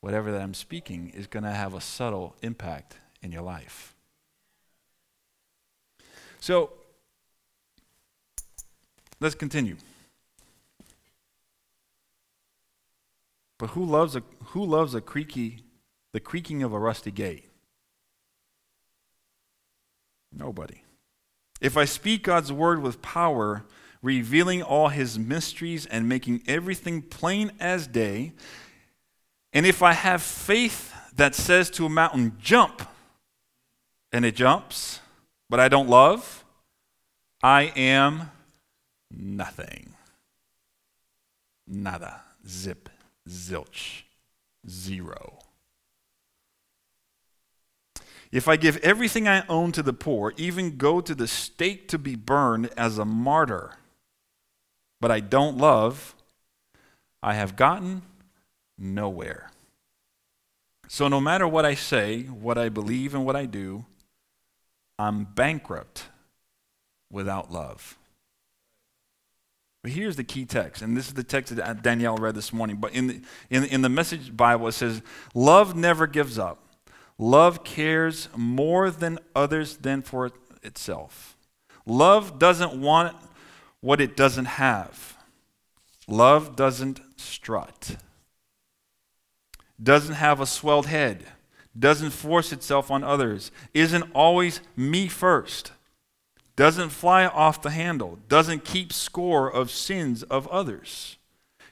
whatever 0.00 0.32
that 0.32 0.40
I'm 0.40 0.54
speaking 0.54 1.10
is 1.14 1.26
going 1.26 1.44
to 1.44 1.52
have 1.52 1.74
a 1.74 1.82
subtle 1.82 2.34
impact 2.40 2.96
in 3.22 3.30
your 3.30 3.42
life. 3.42 3.94
So, 6.40 6.70
let's 9.20 9.34
continue. 9.34 9.76
But 13.58 13.70
who 13.70 13.84
loves 13.84 14.16
a 14.16 14.22
who 14.46 14.64
loves 14.64 14.94
a 14.94 15.00
creaky 15.00 15.64
the 16.12 16.20
creaking 16.20 16.62
of 16.62 16.72
a 16.72 16.78
rusty 16.78 17.10
gate? 17.10 17.44
Nobody. 20.32 20.82
If 21.60 21.76
I 21.76 21.84
speak 21.84 22.22
God's 22.22 22.52
word 22.52 22.80
with 22.82 23.02
power, 23.02 23.64
revealing 24.02 24.62
all 24.62 24.88
his 24.88 25.18
mysteries 25.18 25.86
and 25.86 26.08
making 26.08 26.42
everything 26.46 27.02
plain 27.02 27.52
as 27.60 27.86
day. 27.86 28.32
And 29.52 29.66
if 29.66 29.82
I 29.82 29.92
have 29.92 30.22
faith 30.22 30.94
that 31.16 31.34
says 31.34 31.70
to 31.70 31.84
a 31.84 31.88
mountain, 31.88 32.36
jump, 32.40 32.88
and 34.12 34.24
it 34.24 34.36
jumps, 34.36 35.00
but 35.48 35.60
I 35.60 35.68
don't 35.68 35.88
love, 35.88 36.44
I 37.42 37.72
am 37.76 38.30
nothing. 39.10 39.94
Nada. 41.66 42.22
Zip. 42.46 42.88
Zilch. 43.28 44.02
Zero. 44.68 45.38
If 48.32 48.46
I 48.46 48.56
give 48.56 48.76
everything 48.78 49.26
I 49.26 49.44
own 49.48 49.72
to 49.72 49.82
the 49.82 49.92
poor, 49.92 50.32
even 50.36 50.76
go 50.76 51.00
to 51.00 51.14
the 51.14 51.26
stake 51.26 51.88
to 51.88 51.98
be 51.98 52.14
burned 52.14 52.70
as 52.76 52.96
a 52.96 53.04
martyr, 53.04 53.72
but 55.00 55.10
I 55.10 55.18
don't 55.20 55.56
love, 55.56 56.14
I 57.22 57.34
have 57.34 57.56
gotten 57.56 58.02
nowhere. 58.78 59.50
So, 60.86 61.08
no 61.08 61.20
matter 61.20 61.46
what 61.46 61.64
I 61.64 61.74
say, 61.74 62.22
what 62.22 62.58
I 62.58 62.68
believe, 62.68 63.14
and 63.14 63.24
what 63.24 63.36
I 63.36 63.46
do, 63.46 63.84
I'm 64.98 65.24
bankrupt 65.24 66.08
without 67.10 67.52
love. 67.52 67.96
But 69.82 69.92
here's 69.92 70.16
the 70.16 70.24
key 70.24 70.44
text, 70.44 70.82
and 70.82 70.96
this 70.96 71.08
is 71.08 71.14
the 71.14 71.24
text 71.24 71.56
that 71.56 71.82
Danielle 71.82 72.16
read 72.16 72.34
this 72.34 72.52
morning. 72.52 72.76
But 72.76 72.92
in 72.92 73.06
the, 73.06 73.20
in, 73.48 73.64
in 73.64 73.82
the 73.82 73.88
Message 73.88 74.36
Bible, 74.36 74.68
it 74.68 74.72
says, 74.72 75.00
Love 75.34 75.74
never 75.74 76.06
gives 76.06 76.38
up. 76.38 76.58
Love 77.16 77.64
cares 77.64 78.28
more 78.36 78.90
than 78.90 79.18
others 79.34 79.78
than 79.78 80.02
for 80.02 80.30
itself. 80.62 81.36
Love 81.86 82.38
doesn't 82.38 82.80
want 82.80 83.16
what 83.80 84.00
it 84.00 84.16
doesn't 84.16 84.44
have. 84.44 85.16
Love 86.10 86.56
doesn't 86.56 87.00
strut, 87.16 87.96
doesn't 89.80 90.16
have 90.16 90.40
a 90.40 90.46
swelled 90.46 90.86
head, 90.86 91.24
doesn't 91.78 92.10
force 92.10 92.52
itself 92.52 92.90
on 92.90 93.04
others, 93.04 93.52
isn't 93.72 94.04
always 94.12 94.60
me 94.74 95.06
first, 95.06 95.70
doesn't 96.56 96.90
fly 96.90 97.26
off 97.26 97.62
the 97.62 97.70
handle, 97.70 98.18
doesn't 98.28 98.64
keep 98.64 98.92
score 98.92 99.50
of 99.50 99.70
sins 99.70 100.22
of 100.24 100.46
others, 100.48 101.16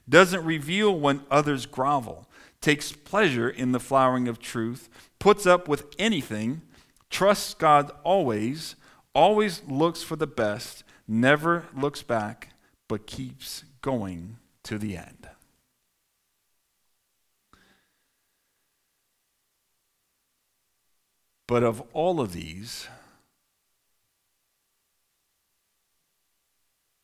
doesn't 0.08 0.44
reveal 0.44 0.98
when 0.98 1.22
others 1.30 1.66
grovel, 1.66 2.28
takes 2.60 2.92
pleasure 2.92 3.48
in 3.48 3.72
the 3.72 3.80
flowering 3.80 4.28
of 4.28 4.38
truth, 4.38 4.88
puts 5.18 5.46
up 5.46 5.68
with 5.68 5.94
anything, 5.98 6.62
trusts 7.10 7.54
God 7.54 7.90
always, 8.04 8.76
always 9.14 9.62
looks 9.66 10.02
for 10.02 10.16
the 10.16 10.26
best 10.26 10.84
never 11.08 11.64
looks 11.74 12.02
back, 12.02 12.50
but 12.86 13.06
keeps 13.06 13.64
going 13.80 14.36
to 14.64 14.78
the 14.78 14.96
end. 14.96 15.28
But 21.46 21.62
of 21.62 21.82
all 21.94 22.20
of 22.20 22.34
these, 22.34 22.88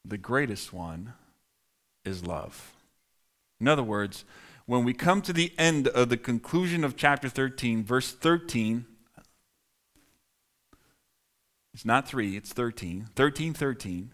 the 0.04 0.18
greatest 0.18 0.73
one 0.73 1.14
is 2.04 2.26
love. 2.26 2.73
In 3.61 3.68
other 3.68 3.82
words, 3.82 4.25
when 4.66 4.84
we 4.84 4.92
come 4.94 5.23
to 5.23 5.32
the 5.32 5.52
end 5.58 5.88
of 5.88 6.08
the 6.08 6.16
conclusion 6.16 6.84
of 6.84 6.96
chapter 6.96 7.28
13, 7.28 7.84
verse 7.84 8.12
13, 8.12 8.87
it's 11.73 11.84
not 11.84 12.06
3, 12.06 12.37
it's 12.37 12.52
13. 12.52 13.08
13, 13.16 13.52
13. 13.52 14.11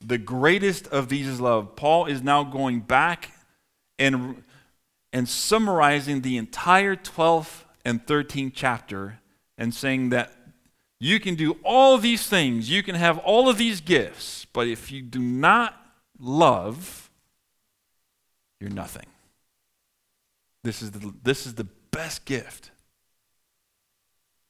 The 0.00 0.18
greatest 0.18 0.86
of 0.88 1.08
these 1.08 1.26
is 1.26 1.40
love. 1.40 1.76
Paul 1.76 2.06
is 2.06 2.22
now 2.22 2.44
going 2.44 2.80
back 2.80 3.30
and, 3.98 4.44
and 5.12 5.28
summarizing 5.28 6.20
the 6.20 6.36
entire 6.36 6.94
12th 6.94 7.64
and 7.84 8.04
13th 8.04 8.52
chapter 8.54 9.20
and 9.56 9.72
saying 9.72 10.10
that 10.10 10.33
you 11.04 11.20
can 11.20 11.34
do 11.34 11.58
all 11.62 11.98
these 11.98 12.26
things, 12.26 12.70
you 12.70 12.82
can 12.82 12.94
have 12.94 13.18
all 13.18 13.50
of 13.50 13.58
these 13.58 13.82
gifts, 13.82 14.46
but 14.54 14.66
if 14.66 14.90
you 14.90 15.02
do 15.02 15.18
not 15.18 15.78
love, 16.18 17.10
you're 18.58 18.70
nothing. 18.70 19.04
This 20.62 20.80
is 20.80 20.92
the, 20.92 21.12
this 21.22 21.46
is 21.46 21.56
the 21.56 21.68
best 21.90 22.24
gift. 22.24 22.70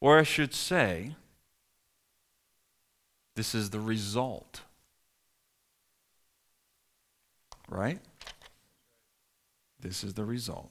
Or 0.01 0.21
I 0.21 0.23
should 0.23 0.55
say, 0.55 1.17
this 3.35 3.53
is 3.53 3.71
the 3.71 3.81
result. 3.81 4.61
Right? 7.69 7.99
This 9.81 10.05
is 10.05 10.15
the 10.15 10.25
result. 10.25 10.71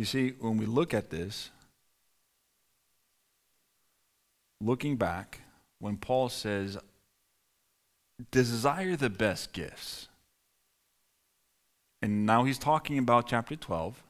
You 0.00 0.06
see, 0.06 0.32
when 0.40 0.56
we 0.56 0.64
look 0.64 0.94
at 0.94 1.10
this, 1.10 1.50
looking 4.58 4.96
back, 4.96 5.42
when 5.78 5.98
Paul 5.98 6.30
says, 6.30 6.78
desire 8.30 8.96
the 8.96 9.10
best 9.10 9.52
gifts, 9.52 10.08
and 12.00 12.24
now 12.24 12.44
he's 12.44 12.56
talking 12.56 12.96
about 12.96 13.26
chapter 13.26 13.56
12. 13.56 14.02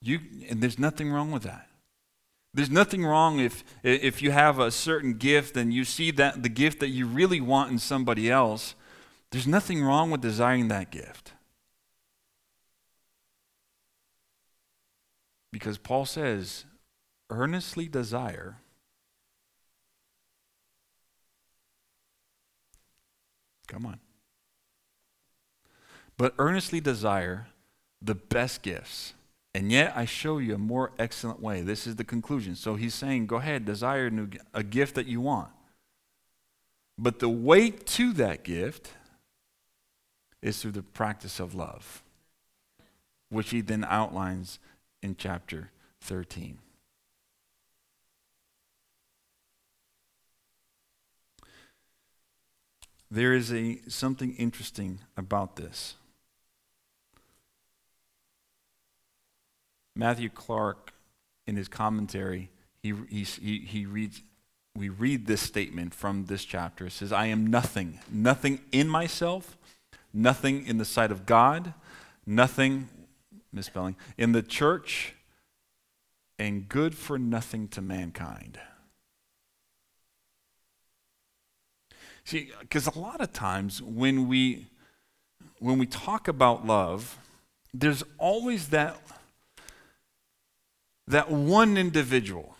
You, 0.00 0.20
and 0.48 0.62
there's 0.62 0.78
nothing 0.78 1.10
wrong 1.10 1.32
with 1.32 1.42
that. 1.42 1.66
There's 2.52 2.70
nothing 2.70 3.04
wrong 3.04 3.40
if, 3.40 3.64
if 3.82 4.22
you 4.22 4.30
have 4.30 4.60
a 4.60 4.70
certain 4.70 5.14
gift 5.14 5.56
and 5.56 5.74
you 5.74 5.84
see 5.84 6.12
that 6.12 6.44
the 6.44 6.48
gift 6.48 6.78
that 6.78 6.90
you 6.90 7.08
really 7.08 7.40
want 7.40 7.72
in 7.72 7.80
somebody 7.80 8.30
else, 8.30 8.76
there's 9.32 9.48
nothing 9.48 9.82
wrong 9.82 10.12
with 10.12 10.20
desiring 10.20 10.68
that 10.68 10.92
gift. 10.92 11.32
Because 15.54 15.78
Paul 15.78 16.04
says, 16.04 16.64
earnestly 17.30 17.86
desire 17.86 18.56
Come 23.68 23.86
on. 23.86 24.00
But 26.16 26.34
earnestly 26.38 26.80
desire 26.80 27.46
the 28.02 28.16
best 28.16 28.62
gifts. 28.62 29.14
And 29.54 29.70
yet 29.70 29.92
I 29.96 30.06
show 30.06 30.38
you 30.38 30.56
a 30.56 30.58
more 30.58 30.90
excellent 30.98 31.40
way. 31.40 31.62
This 31.62 31.86
is 31.86 31.94
the 31.94 32.04
conclusion. 32.04 32.56
So 32.56 32.74
he's 32.74 32.94
saying, 32.94 33.26
go 33.26 33.36
ahead, 33.36 33.64
desire 33.64 34.10
a 34.52 34.64
gift 34.64 34.96
that 34.96 35.06
you 35.06 35.20
want. 35.20 35.50
But 36.98 37.20
the 37.20 37.28
way 37.28 37.70
to 37.70 38.12
that 38.14 38.42
gift 38.42 38.92
is 40.42 40.60
through 40.60 40.72
the 40.72 40.82
practice 40.82 41.38
of 41.38 41.54
love, 41.54 42.02
which 43.30 43.50
he 43.50 43.60
then 43.60 43.86
outlines 43.88 44.58
in 45.04 45.14
chapter 45.16 45.70
13. 46.00 46.58
There 53.10 53.34
is 53.34 53.52
a, 53.52 53.80
something 53.86 54.34
interesting 54.36 55.00
about 55.14 55.56
this. 55.56 55.96
Matthew 59.94 60.30
Clark, 60.30 60.94
in 61.46 61.56
his 61.56 61.68
commentary, 61.68 62.48
he, 62.82 62.94
he, 63.10 63.58
he 63.58 63.84
reads, 63.84 64.22
we 64.74 64.88
read 64.88 65.26
this 65.26 65.42
statement 65.42 65.94
from 65.94 66.24
this 66.24 66.44
chapter. 66.44 66.86
It 66.86 66.92
says, 66.92 67.12
I 67.12 67.26
am 67.26 67.46
nothing, 67.46 68.00
nothing 68.10 68.60
in 68.72 68.88
myself, 68.88 69.58
nothing 70.14 70.66
in 70.66 70.78
the 70.78 70.84
sight 70.86 71.12
of 71.12 71.26
God, 71.26 71.74
nothing, 72.26 72.88
misspelling, 73.54 73.96
in 74.18 74.32
the 74.32 74.42
church, 74.42 75.14
and 76.38 76.68
good 76.68 76.94
for 76.94 77.18
nothing 77.18 77.68
to 77.68 77.80
mankind. 77.80 78.58
See, 82.24 82.50
because 82.60 82.86
a 82.86 82.98
lot 82.98 83.20
of 83.20 83.32
times 83.32 83.82
when 83.82 84.28
we 84.28 84.66
when 85.58 85.78
we 85.78 85.86
talk 85.86 86.26
about 86.26 86.66
love, 86.66 87.18
there's 87.72 88.02
always 88.18 88.68
that 88.68 88.96
that 91.06 91.30
one 91.30 91.76
individual, 91.76 92.56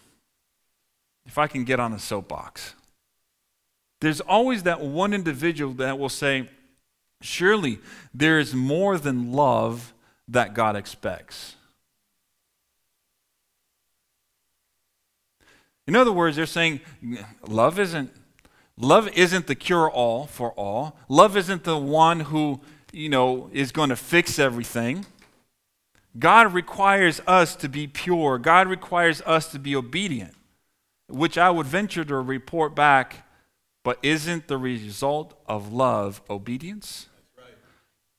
if 1.25 1.39
I 1.39 1.47
can 1.47 1.65
get 1.65 1.81
on 1.81 1.95
a 1.95 1.99
soapbox, 1.99 2.75
there's 4.03 4.21
always 4.21 4.65
that 4.65 4.83
one 4.83 5.15
individual 5.15 5.73
that 5.75 5.99
will 5.99 6.11
say, 6.11 6.51
surely 7.23 7.79
there 8.13 8.39
is 8.39 8.55
more 8.55 8.99
than 8.99 9.33
love 9.33 9.94
that 10.29 10.55
God 10.55 10.77
expects. 10.77 11.57
In 15.87 15.97
other 15.97 16.13
words, 16.13 16.37
they're 16.37 16.47
saying 16.47 16.81
love 17.47 17.79
isn't 17.79 18.11
love 18.77 19.09
isn't 19.17 19.47
the 19.47 19.55
cure 19.55 19.91
all 19.91 20.27
for 20.27 20.53
all. 20.53 20.97
Love 21.09 21.37
isn't 21.37 21.65
the 21.65 21.79
one 21.79 22.21
who, 22.21 22.61
you 22.93 23.09
know, 23.09 23.51
is 23.53 23.71
going 23.71 23.91
to 23.91 23.97
fix 23.97 24.39
everything. 24.39 25.05
God 26.19 26.55
requires 26.55 27.21
us 27.27 27.57
to 27.57 27.69
be 27.69 27.87
pure. 27.87 28.39
God 28.39 28.69
requires 28.69 29.21
us 29.23 29.51
to 29.51 29.59
be 29.59 29.75
obedient, 29.75 30.35
which 31.09 31.37
I 31.37 31.51
would 31.51 31.67
venture 31.67 32.05
to 32.05 32.17
report 32.17 32.75
back, 32.75 33.27
but 33.83 33.99
isn't 34.03 34.49
the 34.49 34.57
result 34.57 35.35
of 35.47 35.73
love 35.73 36.23
obedience? 36.31 37.09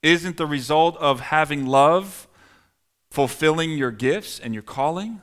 Isn't 0.06 0.38
the 0.38 0.46
result 0.46 0.96
of 0.98 1.20
having 1.20 1.66
love 1.66 2.28
fulfilling 3.10 3.72
your 3.72 3.90
gifts 3.90 4.40
and 4.40 4.54
your 4.54 4.62
calling? 4.62 5.20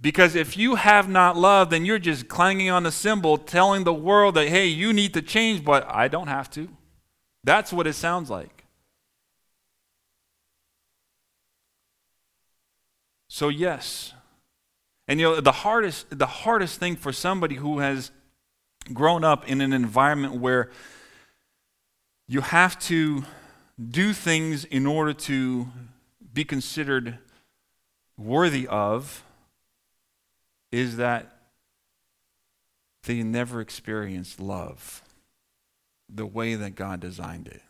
Because 0.00 0.36
if 0.36 0.56
you 0.56 0.76
have 0.76 1.08
not 1.08 1.36
love, 1.36 1.70
then 1.70 1.84
you're 1.84 1.98
just 1.98 2.28
clanging 2.28 2.70
on 2.70 2.86
a 2.86 2.92
cymbal 2.92 3.36
telling 3.36 3.82
the 3.82 3.92
world 3.92 4.36
that, 4.36 4.46
hey, 4.46 4.68
you 4.68 4.92
need 4.92 5.12
to 5.14 5.22
change, 5.22 5.64
but 5.64 5.84
I 5.90 6.06
don't 6.06 6.28
have 6.28 6.48
to. 6.50 6.68
That's 7.42 7.72
what 7.72 7.88
it 7.88 7.94
sounds 7.94 8.30
like. 8.30 8.64
So, 13.26 13.48
yes. 13.48 14.12
And 15.08 15.18
you 15.18 15.26
know, 15.26 15.40
the 15.40 15.50
hardest, 15.50 16.16
the 16.16 16.26
hardest 16.26 16.78
thing 16.78 16.94
for 16.94 17.12
somebody 17.12 17.56
who 17.56 17.80
has 17.80 18.12
grown 18.92 19.24
up 19.24 19.48
in 19.48 19.60
an 19.60 19.72
environment 19.72 20.34
where 20.36 20.70
you 22.28 22.40
have 22.40 22.78
to 22.80 23.24
do 23.90 24.12
things 24.12 24.64
in 24.64 24.86
order 24.86 25.12
to 25.12 25.68
be 26.32 26.44
considered 26.44 27.18
worthy 28.16 28.66
of 28.66 29.22
is 30.72 30.96
that 30.96 31.36
they 33.04 33.22
never 33.22 33.60
experienced 33.60 34.40
love 34.40 35.02
the 36.08 36.26
way 36.26 36.54
that 36.54 36.74
God 36.74 37.00
designed 37.00 37.48
it. 37.48 37.62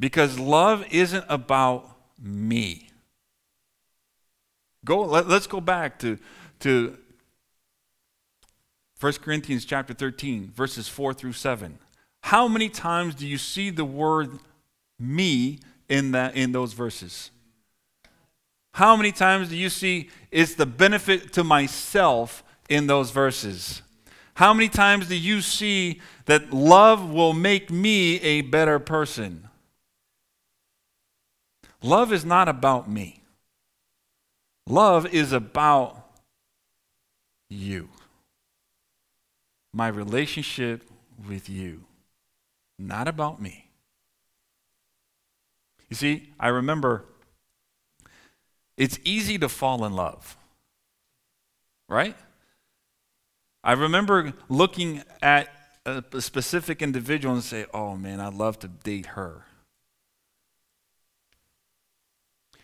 Because 0.00 0.38
love 0.38 0.84
isn't 0.90 1.24
about 1.28 1.96
me. 2.20 2.90
Go, 4.84 5.04
let, 5.04 5.26
us 5.26 5.46
go 5.46 5.60
back 5.60 5.98
to, 6.00 6.18
to 6.60 6.96
1 9.00 9.12
Corinthians 9.14 9.64
chapter 9.64 9.94
13, 9.94 10.52
verses 10.54 10.88
4 10.88 11.14
through 11.14 11.32
7. 11.32 11.78
How 12.22 12.48
many 12.48 12.68
times 12.68 13.14
do 13.14 13.26
you 13.26 13.38
see 13.38 13.70
the 13.70 13.84
word 13.84 14.38
me 14.98 15.60
in, 15.88 16.12
that, 16.12 16.36
in 16.36 16.52
those 16.52 16.72
verses? 16.72 17.30
How 18.72 18.96
many 18.96 19.12
times 19.12 19.48
do 19.48 19.56
you 19.56 19.70
see 19.70 20.10
it's 20.30 20.54
the 20.54 20.66
benefit 20.66 21.32
to 21.34 21.44
myself 21.44 22.44
in 22.68 22.86
those 22.86 23.10
verses? 23.10 23.82
How 24.34 24.54
many 24.54 24.68
times 24.68 25.08
do 25.08 25.16
you 25.16 25.40
see 25.40 26.00
that 26.26 26.52
love 26.52 27.10
will 27.10 27.32
make 27.32 27.70
me 27.70 28.20
a 28.20 28.42
better 28.42 28.78
person? 28.78 29.48
Love 31.82 32.12
is 32.12 32.24
not 32.24 32.48
about 32.48 32.88
me. 32.88 33.22
Love 34.68 35.12
is 35.14 35.32
about 35.32 36.08
you, 37.48 37.88
my 39.72 39.88
relationship 39.88 40.84
with 41.26 41.48
you, 41.48 41.84
not 42.78 43.08
about 43.08 43.40
me. 43.40 43.70
You 45.88 45.96
see, 45.96 46.30
I 46.38 46.48
remember 46.48 47.04
it's 48.76 48.98
easy 49.04 49.38
to 49.38 49.48
fall 49.48 49.84
in 49.84 49.94
love, 49.94 50.36
right? 51.88 52.16
I 53.64 53.72
remember 53.72 54.32
looking 54.48 55.02
at 55.20 55.48
a 55.84 56.20
specific 56.20 56.82
individual 56.82 57.34
and 57.34 57.42
say, 57.42 57.66
oh 57.72 57.96
man, 57.96 58.20
I'd 58.20 58.34
love 58.34 58.58
to 58.60 58.68
date 58.68 59.06
her. 59.06 59.44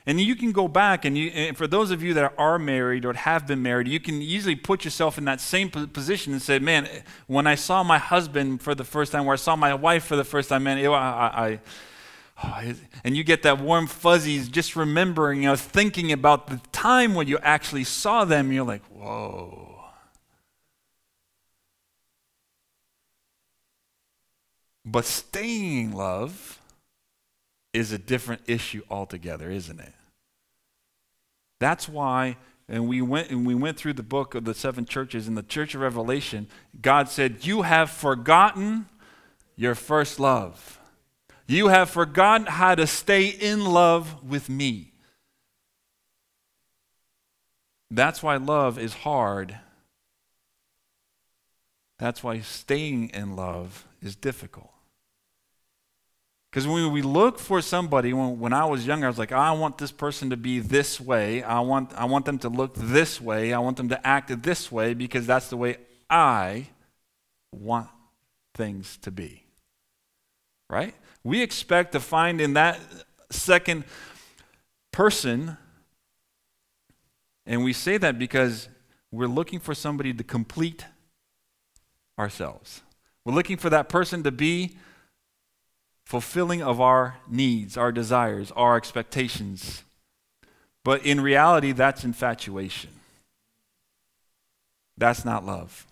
And 0.07 0.21
you 0.21 0.37
can 0.37 0.53
go 0.53 0.69
back, 0.69 1.07
and, 1.07 1.17
you, 1.17 1.29
and, 1.31 1.57
for 1.57 1.67
those 1.67 1.91
of 1.91 2.03
you 2.03 2.13
that 2.15 2.35
are 2.37 2.59
married 2.59 3.07
or 3.07 3.15
have 3.15 3.47
been 3.47 3.63
married, 3.63 3.89
you 3.89 3.99
can 3.99 4.21
easily 4.21 4.55
put 4.55 4.85
yourself 4.85 5.17
in 5.17 5.25
that 5.25 5.41
same 5.41 5.71
position 5.71 6.35
and 6.35 6.43
say, 6.43 6.59
Man, 6.59 6.87
when 7.27 7.47
I 7.47 7.55
saw 7.55 7.83
my 7.83 7.97
husband 7.97 8.61
for 8.61 8.75
the 8.75 8.85
first 8.85 9.13
time, 9.13 9.27
or 9.27 9.33
I 9.33 9.37
saw 9.37 9.57
my 9.57 9.73
wife 9.73 10.05
for 10.05 10.17
the 10.17 10.25
first 10.25 10.51
time, 10.51 10.65
man, 10.65 10.77
I, 10.77 10.91
I, 10.93 11.61
oh, 12.45 12.75
and 13.03 13.17
you 13.17 13.25
get 13.25 13.43
that 13.45 13.59
warm 13.59 13.87
fuzzies 13.87 14.51
just 14.51 14.77
remembering, 14.77 15.43
you 15.43 15.49
know, 15.49 15.57
thinking 15.57 16.13
about 16.13 16.49
the 16.49 16.61
time 16.71 17.15
when 17.15 17.27
you 17.27 17.39
actually 17.39 17.85
saw 17.85 18.27
them, 18.27 18.53
you're 18.53 18.67
like, 18.67 18.85
Whoa. 18.89 19.71
But 24.85 25.07
staying 25.07 25.87
in 25.87 25.93
love 25.93 26.61
is 27.75 27.93
a 27.93 27.99
different 27.99 28.41
issue 28.47 28.83
altogether, 28.89 29.51
isn't 29.51 29.81
it? 29.81 29.93
That's 31.59 31.89
why 31.89 32.37
and 32.67 32.89
we 32.89 33.03
went 33.03 33.29
and 33.29 33.47
we 33.47 33.55
went 33.55 33.77
through 33.77 33.93
the 33.93 34.03
book 34.03 34.35
of 34.35 34.47
the 34.47 34.55
seven 34.55 34.87
churches 34.87 35.29
in 35.29 35.35
the 35.35 35.43
church 35.43 35.75
of 35.75 35.83
revelation 35.83 36.49
god 36.81 37.11
said 37.11 37.45
you 37.45 37.61
have 37.61 37.91
forgotten 37.91 38.87
your 39.55 39.75
first 39.75 40.19
love 40.19 40.81
You 41.47 41.69
have 41.69 41.91
forgotten 41.91 42.47
how 42.47 42.75
to 42.75 42.87
stay 42.87 43.27
in 43.27 43.65
love 43.67 44.25
with 44.25 44.49
me. 44.49 44.93
That's 47.91 48.23
why 48.23 48.37
love 48.37 48.79
is 48.79 48.95
hard. 48.95 49.59
That's 51.99 52.25
why 52.25 52.41
staying 52.41 53.11
in 53.11 53.37
love 53.37 53.87
is 54.03 54.17
difficult. 54.17 54.74
Because 56.55 56.69
when 56.69 56.93
we 56.93 57.03
look 57.03 57.41
for 57.41 57.61
somebody, 57.61 58.13
when, 58.13 58.39
when 58.39 58.53
I 58.53 58.65
was 58.65 58.87
younger, 58.87 59.07
I 59.07 59.09
was 59.09 59.19
like, 59.19 59.33
I 59.33 59.51
want 59.51 59.77
this 59.77 59.91
person 59.91 60.31
to 60.31 60.37
be 60.37 60.61
this 60.61 61.01
way. 61.01 61.43
I 61.43 61.59
want, 61.59 61.93
I 61.95 62.05
want 62.05 62.27
them 62.27 62.39
to 62.39 62.49
look 62.49 62.77
this 62.77 63.21
way. 63.21 63.53
I 63.53 63.59
want 63.59 63.77
them 63.77 63.89
to 63.89 64.07
act 64.07 64.41
this 64.45 64.71
way 64.71 64.95
because 64.95 65.27
that's 65.27 65.49
the 65.49 65.57
way 65.57 65.79
I 66.09 66.69
want 67.51 67.89
things 68.55 68.99
to 68.99 69.11
be. 69.11 69.43
Right? 70.71 70.95
We 71.25 71.43
expect 71.43 71.91
to 71.91 71.99
find 71.99 72.41
in 72.41 72.55
that 72.55 72.79
second 73.31 73.83
person, 74.93 75.57
and 77.47 77.65
we 77.65 77.73
say 77.73 77.99
that 77.99 78.17
because 78.17 78.69
we're 79.11 79.27
looking 79.27 79.59
for 79.59 79.75
somebody 79.75 80.15
to 80.15 80.23
complete 80.23 80.85
ourselves. 82.17 82.83
We're 83.25 83.35
looking 83.35 83.57
for 83.57 83.71
that 83.71 83.89
person 83.89 84.23
to 84.23 84.31
be 84.31 84.77
fulfilling 86.05 86.63
of 86.63 86.81
our 86.81 87.17
needs, 87.29 87.77
our 87.77 87.91
desires, 87.91 88.53
our 88.53 88.77
expectations. 88.77 89.83
But 90.85 91.05
in 91.05 91.21
reality, 91.21 91.73
that's 91.73 92.05
infatuation. 92.05 92.91
That's 94.97 95.25
not 95.25 95.45
love. 95.45 95.87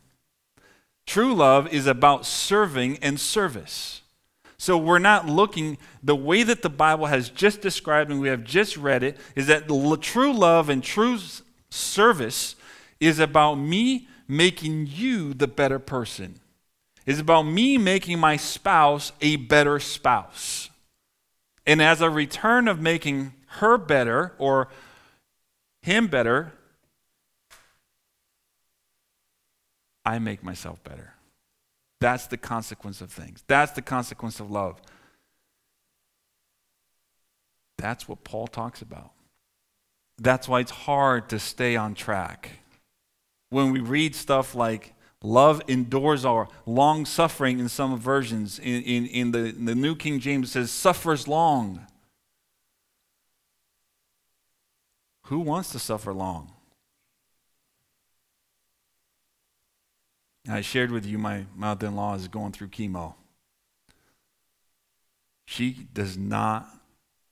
True 1.07 1.35
love 1.35 1.73
is 1.73 1.87
about 1.87 2.27
serving 2.27 2.99
and 2.99 3.19
service. 3.19 4.03
So 4.59 4.79
we're 4.79 5.01
not 5.01 5.27
looking, 5.27 5.79
the 6.03 6.15
way 6.15 6.45
that 6.45 6.63
the 6.63 6.71
Bible 6.71 7.07
has 7.07 7.29
just 7.29 7.61
described 7.61 8.11
and 8.11 8.21
we 8.21 8.29
have 8.29 8.45
just 8.45 8.77
read 8.77 9.03
it, 9.03 9.17
is 9.35 9.49
that 9.49 9.67
the 9.67 9.99
true 10.01 10.33
love 10.33 10.69
and 10.69 10.85
true 10.85 11.19
service 11.71 12.55
is 13.01 13.19
about 13.19 13.57
me 13.57 14.07
making 14.29 14.87
you 14.89 15.35
the 15.35 15.49
better 15.49 15.81
person 15.81 16.39
is 17.07 17.19
about 17.19 17.43
me 17.43 17.79
making 17.79 18.19
my 18.19 18.37
spouse 18.37 19.13
a 19.21 19.37
better 19.37 19.79
spouse. 19.81 20.71
And 21.67 21.81
as 21.81 22.01
a 22.01 22.11
return 22.11 22.69
of 22.69 22.81
making 22.81 23.35
her 23.59 23.79
better 23.79 24.35
or 24.39 24.69
him 25.83 26.07
better, 26.07 26.53
I 30.05 30.19
make 30.19 30.43
myself 30.43 30.83
better. 30.83 31.15
That's 32.01 32.27
the 32.27 32.37
consequence 32.37 33.01
of 33.01 33.13
things. 33.13 33.45
That's 33.47 33.73
the 33.73 33.83
consequence 33.83 34.41
of 34.41 34.51
love. 34.51 34.81
That's 37.79 38.09
what 38.09 38.25
Paul 38.25 38.49
talks 38.49 38.83
about. 38.83 39.13
That's 40.19 40.49
why 40.49 40.61
it's 40.61 40.71
hard 40.71 41.29
to 41.31 41.39
stay 41.39 41.77
on 41.77 41.95
track. 41.95 42.51
When 43.51 43.73
we 43.73 43.81
read 43.81 44.15
stuff 44.15 44.55
like, 44.55 44.95
Love 45.23 45.63
endures 45.69 46.25
our 46.25 46.49
long 46.67 47.07
suffering 47.07 47.61
in 47.61 47.69
some 47.69 47.99
versions. 47.99 48.59
In, 48.59 48.83
in, 48.83 49.07
in, 49.07 49.31
the, 49.33 49.45
in 49.47 49.65
the 49.67 49.75
New 49.75 49.95
King 49.95 50.19
James, 50.19 50.49
it 50.49 50.53
says, 50.53 50.71
suffers 50.71 51.29
long. 51.29 51.87
Who 55.27 55.39
wants 55.39 55.71
to 55.73 55.79
suffer 55.79 56.13
long? 56.13 56.53
I 60.49 60.61
shared 60.61 60.91
with 60.91 61.07
you 61.07 61.19
my 61.19 61.47
mother 61.55 61.87
in 61.87 61.95
law 61.95 62.15
is 62.15 62.27
going 62.27 62.51
through 62.51 62.69
chemo. 62.69 63.15
She 65.47 65.87
does 65.93 66.19
not 66.19 66.69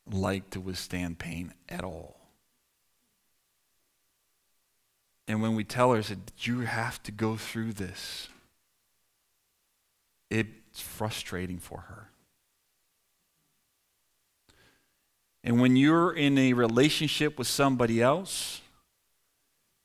like 0.09 0.51
to 0.51 0.61
withstand 0.61 1.19
pain 1.19 1.53
at 1.69 1.83
all. 1.83 2.20
And 5.29 5.41
when 5.41 5.55
we 5.55 5.65
tell 5.65 5.93
her, 5.93 6.03
said, 6.03 6.33
you 6.39 6.61
have 6.61 7.03
to 7.05 7.13
go 7.13 7.37
through 7.37 7.75
this, 7.75 8.29
it's 10.29 10.81
frustrating 10.81 11.59
for 11.59 11.81
her. 11.81 12.09
And 15.43 15.61
when 15.61 15.77
you're 15.77 16.13
in 16.13 16.37
a 16.37 16.53
relationship 16.53 17.39
with 17.39 17.47
somebody 17.47 18.03
else 18.03 18.61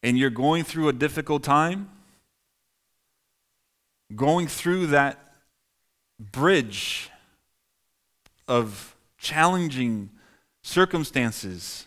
and 0.03 0.17
you're 0.17 0.29
going 0.29 0.63
through 0.63 0.89
a 0.89 0.93
difficult 0.93 1.43
time, 1.43 1.89
going 4.15 4.47
through 4.47 4.87
that 4.87 5.35
bridge 6.19 7.09
of 8.47 8.95
challenging 9.17 10.09
circumstances, 10.61 11.85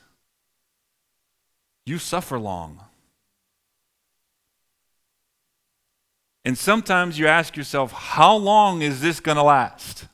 you 1.85 1.99
suffer 1.99 2.39
long. 2.39 2.81
And 6.45 6.57
sometimes 6.57 7.19
you 7.19 7.27
ask 7.27 7.57
yourself, 7.57 7.93
how 7.93 8.37
long 8.37 8.83
is 8.83 9.01
this 9.01 9.21
going 9.21 9.37
to 9.37 9.43
last? 9.43 10.07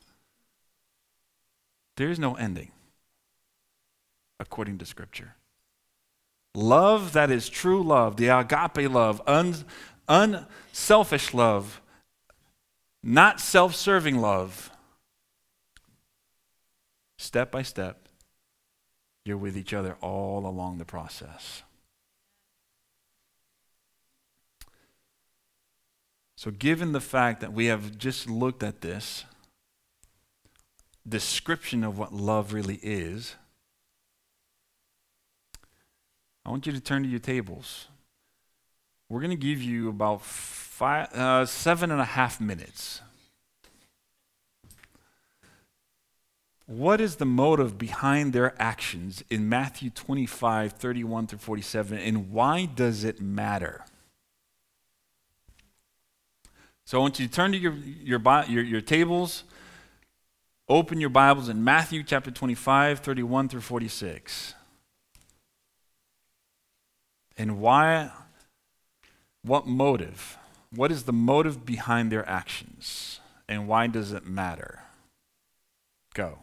There 1.96 2.10
is 2.10 2.18
no 2.18 2.34
ending, 2.34 2.72
according 4.40 4.78
to 4.78 4.86
Scripture. 4.86 5.36
Love 6.54 7.12
that 7.12 7.30
is 7.30 7.48
true 7.48 7.82
love, 7.82 8.16
the 8.16 8.28
agape 8.28 8.90
love, 8.90 9.20
un, 9.26 9.54
unselfish 10.08 11.34
love, 11.34 11.80
not 13.02 13.40
self 13.40 13.74
serving 13.74 14.20
love, 14.20 14.70
step 17.18 17.50
by 17.50 17.62
step, 17.62 18.08
you're 19.24 19.36
with 19.36 19.56
each 19.56 19.74
other 19.74 19.96
all 20.00 20.46
along 20.46 20.78
the 20.78 20.84
process. 20.84 21.63
So, 26.44 26.50
given 26.50 26.92
the 26.92 27.00
fact 27.00 27.40
that 27.40 27.54
we 27.54 27.66
have 27.66 27.96
just 27.96 28.28
looked 28.28 28.62
at 28.62 28.82
this 28.82 29.24
description 31.08 31.82
of 31.82 31.96
what 31.96 32.12
love 32.12 32.52
really 32.52 32.78
is, 32.82 33.36
I 36.44 36.50
want 36.50 36.66
you 36.66 36.72
to 36.74 36.80
turn 36.80 37.02
to 37.02 37.08
your 37.08 37.18
tables. 37.18 37.88
We're 39.08 39.20
going 39.20 39.30
to 39.30 39.36
give 39.38 39.62
you 39.62 39.88
about 39.88 40.20
five, 40.20 41.10
uh, 41.14 41.46
seven 41.46 41.90
and 41.90 42.02
a 42.02 42.04
half 42.04 42.42
minutes. 42.42 43.00
What 46.66 47.00
is 47.00 47.16
the 47.16 47.24
motive 47.24 47.78
behind 47.78 48.34
their 48.34 48.54
actions 48.60 49.24
in 49.30 49.48
Matthew 49.48 49.88
25, 49.88 50.72
31 50.72 51.26
through 51.26 51.38
47, 51.38 51.96
and 51.96 52.30
why 52.30 52.66
does 52.66 53.02
it 53.02 53.18
matter? 53.18 53.86
So 56.86 56.98
I 56.98 57.00
want 57.00 57.18
you 57.18 57.26
to 57.26 57.32
turn 57.32 57.52
to 57.52 57.58
your, 57.58 57.72
your, 57.72 58.20
your, 58.46 58.62
your 58.62 58.80
tables, 58.82 59.44
open 60.68 61.00
your 61.00 61.08
Bibles 61.08 61.48
in 61.48 61.64
Matthew 61.64 62.02
chapter 62.02 62.30
25, 62.30 62.98
31 62.98 63.48
through 63.48 63.62
46. 63.62 64.54
And 67.38 67.58
why, 67.58 68.10
what 69.42 69.66
motive? 69.66 70.36
What 70.70 70.92
is 70.92 71.04
the 71.04 71.12
motive 71.12 71.64
behind 71.64 72.12
their 72.12 72.28
actions? 72.28 73.20
And 73.48 73.66
why 73.66 73.86
does 73.86 74.12
it 74.12 74.26
matter? 74.26 74.80
Go. 76.12 76.40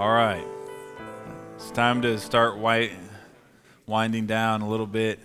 All 0.00 0.10
right. 0.10 0.46
It's 1.56 1.70
time 1.72 2.00
to 2.00 2.18
start 2.18 2.56
white, 2.56 2.92
winding 3.84 4.24
down 4.24 4.62
a 4.62 4.66
little 4.66 4.86
bit. 4.86 5.20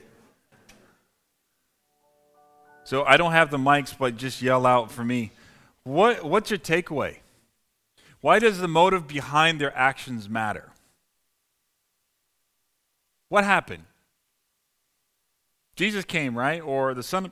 So 2.83 3.05
I 3.05 3.15
don't 3.15 3.31
have 3.31 3.51
the 3.51 3.57
mics, 3.57 3.97
but 3.97 4.17
just 4.17 4.41
yell 4.41 4.65
out 4.65 4.91
for 4.91 5.05
me. 5.05 5.31
What, 5.85 6.25
what's 6.25 6.51
your 6.51 6.59
takeaway? 6.59 7.19
Why 8.19 8.37
does 8.37 8.59
the 8.59 8.67
motive 8.67 9.07
behind 9.07 9.61
their 9.61 9.73
actions 9.77 10.27
matter? 10.27 10.73
What 13.29 13.45
happened? 13.45 13.85
Jesus 15.77 16.03
came, 16.03 16.37
right? 16.37 16.61
Or 16.61 16.93
the 16.93 17.01
Son 17.01 17.27
of, 17.27 17.31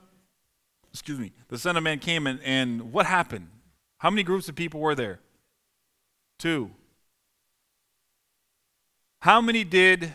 excuse 0.94 1.18
me, 1.18 1.32
the 1.48 1.58
Son 1.58 1.76
of 1.76 1.82
Man 1.82 1.98
came 1.98 2.26
and, 2.26 2.40
and 2.42 2.90
what 2.90 3.04
happened? 3.04 3.48
How 3.98 4.08
many 4.08 4.22
groups 4.22 4.48
of 4.48 4.54
people 4.54 4.80
were 4.80 4.94
there? 4.94 5.20
Two. 6.38 6.70
How 9.24 9.40
many 9.40 9.64
did 9.64 10.12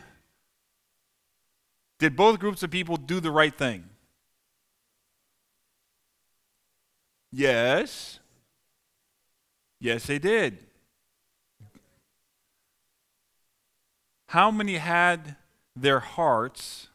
did 1.97 2.15
both 2.15 2.37
groups 2.37 2.61
of 2.61 2.69
people 2.69 2.95
do 2.95 3.19
the 3.19 3.31
right 3.31 3.57
thing? 3.57 3.89
Yes. 7.31 8.19
Yes, 9.79 10.05
they 10.05 10.19
did. 10.19 10.59
How 14.27 14.51
many 14.51 14.77
had 14.77 15.37
their 15.75 16.01
hearts 16.01 16.89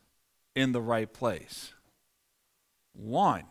in 0.55 0.71
the 0.71 0.81
right 0.81 1.13
place? 1.13 1.75
One. 2.93 3.43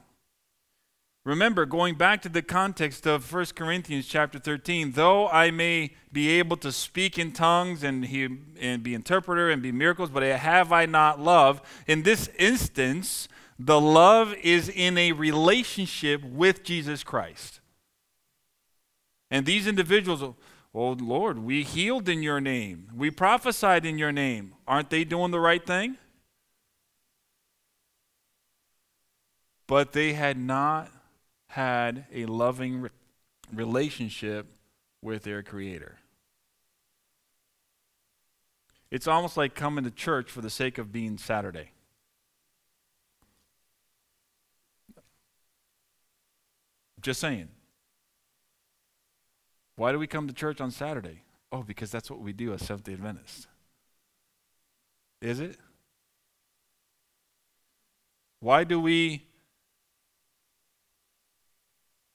Remember, 1.25 1.65
going 1.65 1.95
back 1.95 2.21
to 2.23 2.29
the 2.29 2.41
context 2.41 3.07
of 3.07 3.31
1 3.31 3.45
Corinthians 3.55 4.07
chapter 4.07 4.39
13, 4.39 4.91
though 4.91 5.29
I 5.29 5.51
may 5.51 5.95
be 6.11 6.29
able 6.31 6.57
to 6.57 6.71
speak 6.71 7.17
in 7.17 7.31
tongues 7.31 7.81
and, 7.81 8.05
he, 8.05 8.27
and 8.59 8.83
be 8.83 8.93
interpreter 8.93 9.49
and 9.49 9.61
be 9.61 9.71
miracles, 9.71 10.09
but 10.09 10.21
have 10.23 10.73
I 10.73 10.85
not 10.85 11.21
love? 11.21 11.61
In 11.87 12.03
this 12.03 12.29
instance, 12.37 13.29
the 13.57 13.79
love 13.79 14.33
is 14.43 14.67
in 14.67 14.97
a 14.97 15.13
relationship 15.13 16.25
with 16.25 16.61
Jesus 16.61 17.05
Christ. 17.05 17.61
And 19.31 19.45
these 19.45 19.65
individuals, 19.65 20.21
oh 20.73 20.91
Lord, 20.91 21.39
we 21.39 21.63
healed 21.63 22.09
in 22.09 22.21
your 22.21 22.41
name, 22.41 22.89
we 22.93 23.09
prophesied 23.09 23.85
in 23.85 23.97
your 23.97 24.11
name. 24.11 24.55
Aren't 24.67 24.89
they 24.89 25.05
doing 25.05 25.31
the 25.31 25.39
right 25.39 25.65
thing? 25.65 25.95
But 29.67 29.93
they 29.93 30.11
had 30.11 30.37
not 30.37 30.91
had 31.53 32.05
a 32.11 32.25
loving 32.25 32.81
re- 32.81 32.89
relationship 33.53 34.47
with 35.03 35.21
their 35.21 35.43
Creator. 35.43 35.99
It's 38.89 39.07
almost 39.07 39.37
like 39.37 39.53
coming 39.53 39.83
to 39.83 39.91
church 39.91 40.31
for 40.31 40.41
the 40.41 40.49
sake 40.49 40.79
of 40.79 40.91
being 40.91 41.19
Saturday. 41.19 41.69
Just 47.01 47.19
saying. 47.19 47.49
Why 49.75 49.91
do 49.91 49.99
we 49.99 50.07
come 50.07 50.27
to 50.27 50.33
church 50.33 50.59
on 50.59 50.71
Saturday? 50.71 51.21
Oh, 51.51 51.61
because 51.61 51.91
that's 51.91 52.09
what 52.09 52.19
we 52.19 52.33
do 52.33 52.51
as 52.53 52.63
Seventh 52.63 52.85
day 52.85 52.93
Adventists. 52.93 53.45
Is 55.21 55.39
it? 55.39 55.57
Why 58.39 58.63
do 58.63 58.79
we 58.79 59.27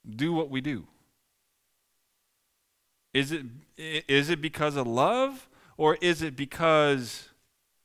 do 0.09 0.33
what 0.33 0.51
we 0.51 0.61
do? 0.61 0.87
Is 3.14 3.33
it, 3.33 3.47
is 3.77 4.31
it 4.31 4.40
because 4.40 4.77
of 4.77 4.87
love 4.87 5.49
or 5.77 5.97
is 5.97 6.23
it 6.23 6.37
because 6.37 7.29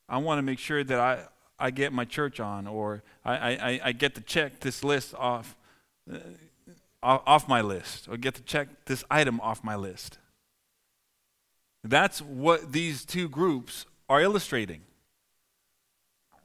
I 0.09 0.17
want 0.17 0.37
to 0.37 0.43
make 0.43 0.59
sure 0.59 0.83
that 0.83 0.99
I, 0.99 1.23
I 1.57 1.71
get 1.71 1.93
my 1.93 2.05
church 2.05 2.39
on 2.39 2.67
or 2.67 3.03
I, 3.23 3.35
I, 3.35 3.79
I 3.85 3.91
get 3.93 4.15
to 4.15 4.21
check 4.21 4.59
this 4.59 4.83
list 4.83 5.15
off, 5.15 5.55
uh, 6.11 6.17
off 7.01 7.47
my 7.47 7.61
list 7.61 8.07
or 8.09 8.17
get 8.17 8.35
to 8.35 8.41
check 8.41 8.67
this 8.85 9.03
item 9.09 9.39
off 9.41 9.63
my 9.63 9.75
list? 9.75 10.17
That's 11.83 12.21
what 12.21 12.71
these 12.71 13.05
two 13.05 13.27
groups 13.27 13.85
are 14.09 14.21
illustrating. 14.21 14.81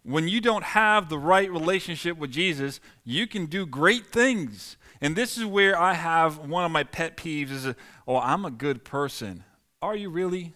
When 0.03 0.27
you 0.27 0.41
don't 0.41 0.65
have 0.65 1.09
the 1.09 1.19
right 1.19 1.51
relationship 1.51 2.17
with 2.17 2.33
Jesus, 2.33 2.81
you 3.05 3.27
can 3.27 3.47
do 3.47 3.67
great 3.67 4.07
things 4.07 4.77
and 5.01 5.15
this 5.15 5.39
is 5.39 5.45
where 5.45 5.79
I 5.79 5.95
have 5.95 6.39
one 6.39 6.65
of 6.65 6.71
my 6.71 6.85
pet 6.85 7.17
peeves 7.17 7.51
is, 7.51 7.75
oh, 8.07 8.17
I'm 8.17 8.45
a 8.45 8.51
good 8.51 8.85
person. 8.85 9.45
Are 9.81 9.95
you 9.95 10.11
really? 10.11 10.53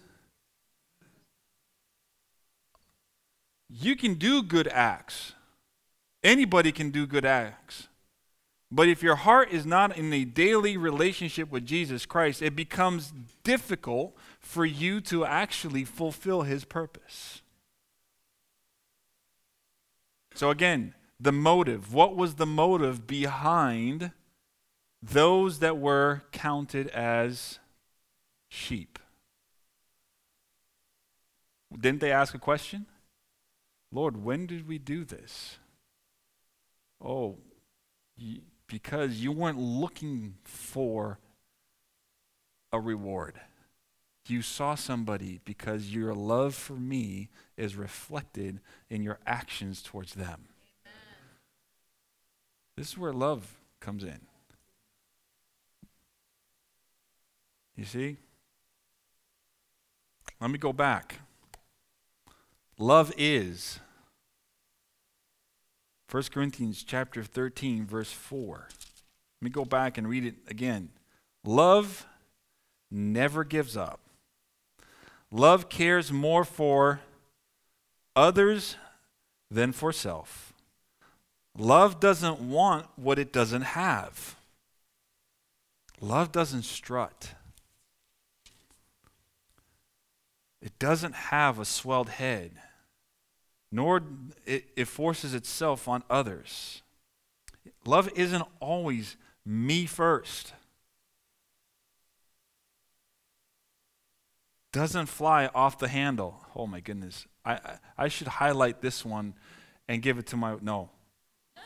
You 3.68 3.96
can 3.96 4.14
do 4.14 4.42
good 4.42 4.68
acts. 4.68 5.34
Anybody 6.24 6.72
can 6.72 6.90
do 6.90 7.06
good 7.06 7.24
acts. 7.24 7.88
But 8.70 8.88
if 8.88 9.02
your 9.02 9.16
heart 9.16 9.52
is 9.52 9.66
not 9.66 9.96
in 9.98 10.12
a 10.12 10.24
daily 10.24 10.76
relationship 10.76 11.50
with 11.50 11.66
Jesus 11.66 12.06
Christ, 12.06 12.40
it 12.40 12.56
becomes 12.56 13.12
difficult 13.44 14.16
for 14.40 14.64
you 14.64 15.00
to 15.02 15.26
actually 15.26 15.84
fulfill 15.84 16.42
his 16.42 16.64
purpose. 16.64 17.42
So, 20.34 20.48
again, 20.48 20.94
the 21.20 21.32
motive. 21.32 21.92
What 21.92 22.16
was 22.16 22.36
the 22.36 22.46
motive 22.46 23.06
behind 23.06 24.12
those 25.02 25.58
that 25.58 25.78
were 25.78 26.22
counted 26.30 26.88
as 26.88 27.58
sheep. 28.48 28.98
Didn't 31.78 32.00
they 32.00 32.12
ask 32.12 32.34
a 32.34 32.38
question? 32.38 32.86
Lord, 33.90 34.22
when 34.22 34.46
did 34.46 34.68
we 34.68 34.78
do 34.78 35.04
this? 35.04 35.58
Oh, 37.04 37.38
because 38.66 39.16
you 39.16 39.32
weren't 39.32 39.58
looking 39.58 40.34
for 40.44 41.18
a 42.72 42.78
reward. 42.78 43.40
You 44.28 44.40
saw 44.40 44.76
somebody 44.76 45.40
because 45.44 45.92
your 45.92 46.14
love 46.14 46.54
for 46.54 46.74
me 46.74 47.28
is 47.56 47.74
reflected 47.74 48.60
in 48.88 49.02
your 49.02 49.18
actions 49.26 49.82
towards 49.82 50.14
them. 50.14 50.44
Amen. 50.86 50.94
This 52.76 52.90
is 52.90 52.98
where 52.98 53.12
love 53.12 53.56
comes 53.80 54.04
in. 54.04 54.20
You 57.76 57.84
see? 57.84 58.16
Let 60.40 60.50
me 60.50 60.58
go 60.58 60.72
back. 60.72 61.20
Love 62.78 63.12
is 63.16 63.78
1 66.10 66.24
Corinthians 66.32 66.82
chapter 66.82 67.22
13 67.22 67.86
verse 67.86 68.12
4. 68.12 68.68
Let 68.68 69.44
me 69.44 69.50
go 69.50 69.64
back 69.64 69.96
and 69.96 70.08
read 70.08 70.24
it 70.24 70.34
again. 70.48 70.90
Love 71.44 72.06
never 72.90 73.44
gives 73.44 73.76
up. 73.76 74.00
Love 75.30 75.68
cares 75.68 76.12
more 76.12 76.44
for 76.44 77.00
others 78.14 78.76
than 79.50 79.72
for 79.72 79.92
self. 79.92 80.52
Love 81.56 82.00
doesn't 82.00 82.40
want 82.40 82.86
what 82.96 83.18
it 83.18 83.32
doesn't 83.32 83.62
have. 83.62 84.36
Love 86.00 86.32
doesn't 86.32 86.64
strut. 86.64 87.34
It 90.62 90.78
doesn't 90.78 91.14
have 91.14 91.58
a 91.58 91.64
swelled 91.64 92.08
head, 92.08 92.52
nor 93.72 94.00
it, 94.46 94.66
it 94.76 94.84
forces 94.84 95.34
itself 95.34 95.88
on 95.88 96.04
others. 96.08 96.82
Love 97.84 98.08
isn't 98.14 98.44
always 98.60 99.16
me 99.44 99.86
first. 99.86 100.52
Doesn't 104.72 105.06
fly 105.06 105.50
off 105.52 105.78
the 105.78 105.88
handle. 105.88 106.46
Oh 106.54 106.68
my 106.68 106.78
goodness. 106.78 107.26
I, 107.44 107.54
I, 107.54 107.78
I 107.98 108.08
should 108.08 108.28
highlight 108.28 108.80
this 108.80 109.04
one 109.04 109.34
and 109.88 110.00
give 110.00 110.16
it 110.16 110.26
to 110.28 110.36
my. 110.36 110.56
No. 110.62 110.90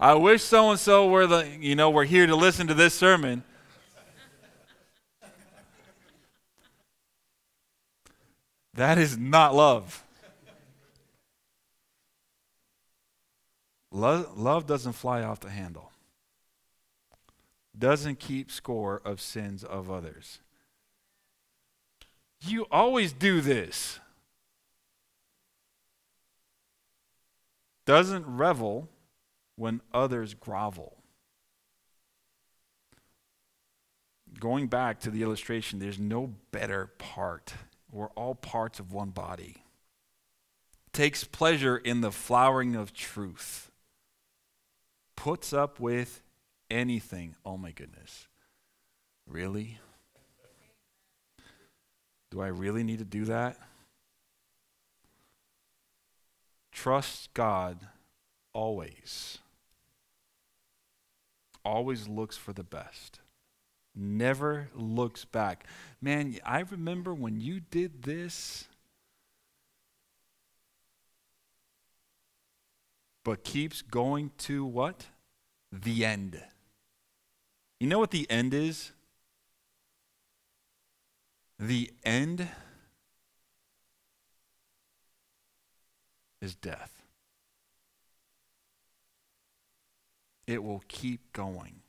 I 0.00 0.14
wish 0.14 0.42
so 0.42 0.70
and 0.70 0.80
so 0.80 1.08
were 1.08 1.28
the, 1.28 1.48
you 1.60 1.76
know, 1.76 1.90
we're 1.90 2.04
here 2.04 2.26
to 2.26 2.34
listen 2.34 2.66
to 2.66 2.74
this 2.74 2.92
sermon. 2.92 3.44
That 8.74 8.98
is 8.98 9.18
not 9.18 9.54
love. 9.54 10.04
love. 13.90 14.38
Love 14.38 14.66
doesn't 14.66 14.92
fly 14.92 15.22
off 15.22 15.40
the 15.40 15.50
handle, 15.50 15.90
doesn't 17.76 18.18
keep 18.18 18.50
score 18.50 19.00
of 19.04 19.20
sins 19.20 19.64
of 19.64 19.90
others. 19.90 20.40
You 22.42 22.66
always 22.70 23.12
do 23.12 23.40
this. 23.40 23.98
Doesn't 27.84 28.24
revel 28.24 28.88
when 29.56 29.80
others 29.92 30.34
grovel. 30.34 30.96
Going 34.38 34.68
back 34.68 35.00
to 35.00 35.10
the 35.10 35.22
illustration, 35.22 35.80
there's 35.80 35.98
no 35.98 36.34
better 36.50 36.86
part 36.98 37.52
we're 37.92 38.08
all 38.08 38.34
parts 38.34 38.78
of 38.78 38.92
one 38.92 39.10
body. 39.10 39.64
Takes 40.92 41.24
pleasure 41.24 41.76
in 41.76 42.00
the 42.00 42.10
flowering 42.10 42.74
of 42.74 42.92
truth. 42.92 43.70
Puts 45.16 45.52
up 45.52 45.78
with 45.78 46.22
anything. 46.70 47.36
Oh 47.44 47.56
my 47.56 47.70
goodness. 47.72 48.26
Really? 49.26 49.78
Do 52.30 52.40
I 52.40 52.48
really 52.48 52.82
need 52.82 52.98
to 52.98 53.04
do 53.04 53.24
that? 53.26 53.56
Trust 56.72 57.34
God 57.34 57.88
always. 58.52 59.38
Always 61.64 62.08
looks 62.08 62.36
for 62.36 62.52
the 62.52 62.64
best 62.64 63.20
never 63.94 64.68
looks 64.74 65.24
back. 65.24 65.66
Man, 66.00 66.38
I 66.44 66.60
remember 66.60 67.14
when 67.14 67.40
you 67.40 67.60
did 67.60 68.02
this, 68.02 68.68
but 73.24 73.44
keeps 73.44 73.82
going 73.82 74.30
to 74.38 74.64
what? 74.64 75.06
The 75.72 76.04
end. 76.04 76.42
You 77.78 77.88
know 77.88 77.98
what 77.98 78.10
the 78.10 78.28
end 78.30 78.54
is? 78.54 78.92
The 81.58 81.90
end 82.04 82.48
is 86.40 86.54
death. 86.54 87.04
It 90.46 90.64
will 90.64 90.82
keep 90.88 91.32
going 91.32 91.82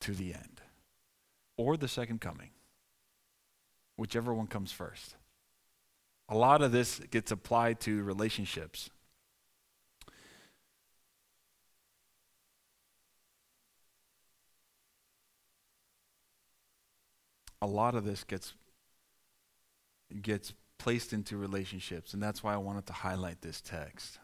to 0.00 0.12
the 0.12 0.34
end 0.34 0.61
or 1.62 1.76
the 1.76 1.88
second 1.88 2.20
coming, 2.20 2.50
whichever 3.96 4.34
one 4.34 4.48
comes 4.48 4.72
first. 4.72 5.14
A 6.28 6.36
lot 6.36 6.60
of 6.60 6.72
this 6.72 6.98
gets 7.10 7.30
applied 7.30 7.78
to 7.80 8.02
relationships. 8.02 8.90
A 17.60 17.66
lot 17.66 17.94
of 17.94 18.04
this 18.04 18.24
gets 18.24 18.54
gets 20.20 20.52
placed 20.78 21.12
into 21.12 21.36
relationships, 21.36 22.12
and 22.12 22.20
that's 22.20 22.42
why 22.42 22.54
I 22.54 22.56
wanted 22.56 22.86
to 22.86 22.92
highlight 22.92 23.40
this 23.40 23.60
text. 23.60 24.18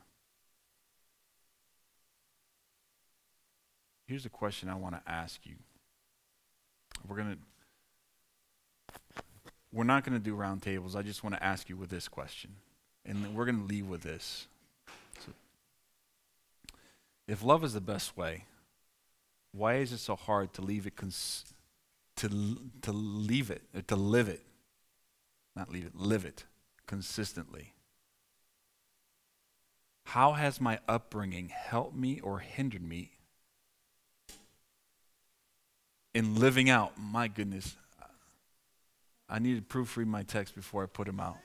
Here's 4.07 4.27
a 4.27 4.31
question 4.31 4.69
I 4.69 4.75
want 4.75 4.97
to 4.97 5.03
ask 5.11 5.47
you. 5.47 5.55
We're 7.07 7.17
going 7.17 7.37
to 7.37 9.23
we're 9.73 9.85
not 9.85 10.05
going 10.05 10.19
to 10.19 10.25
do 10.25 10.35
round 10.35 10.63
tables. 10.63 10.97
I 10.97 11.03
just 11.03 11.23
want 11.23 11.37
to 11.37 11.45
ask 11.45 11.69
you 11.69 11.77
with 11.77 11.91
this 11.91 12.09
question. 12.09 12.57
And 13.05 13.35
we're 13.35 13.45
going 13.45 13.59
to 13.59 13.65
leave 13.65 13.87
with 13.87 14.03
this. 14.03 14.47
So, 15.25 15.33
if 17.27 17.45
love 17.45 17.63
is 17.65 17.75
the 17.75 17.81
best 17.81 18.17
way, 18.17 18.45
why 19.53 19.75
is 19.77 19.93
it 19.93 19.99
so 19.99 20.17
hard 20.17 20.55
to 20.55 20.63
leave 20.63 20.87
it 20.87 20.97
cons- 20.97 21.45
to 22.17 22.59
to 22.83 22.93
leave 22.93 23.51
it 23.51 23.63
to 23.87 23.97
live 23.97 24.29
it 24.29 24.43
not 25.59 25.73
leave 25.73 25.85
it, 25.85 25.97
live 25.97 26.25
it 26.25 26.45
consistently. 26.87 27.75
How 30.05 30.35
has 30.35 30.61
my 30.61 30.79
upbringing 30.89 31.49
helped 31.49 31.97
me 31.97 32.21
or 32.21 32.39
hindered 32.39 32.83
me 32.83 33.18
in 36.19 36.35
living 36.35 36.69
out? 36.69 36.93
My 36.99 37.29
goodness, 37.29 37.77
I 39.29 39.39
need 39.39 39.55
to 39.55 39.63
proofread 39.63 40.07
my 40.07 40.25
text 40.25 40.53
before 40.57 40.83
I 40.83 40.87
put 40.87 41.07
them 41.07 41.21
out. 41.21 41.39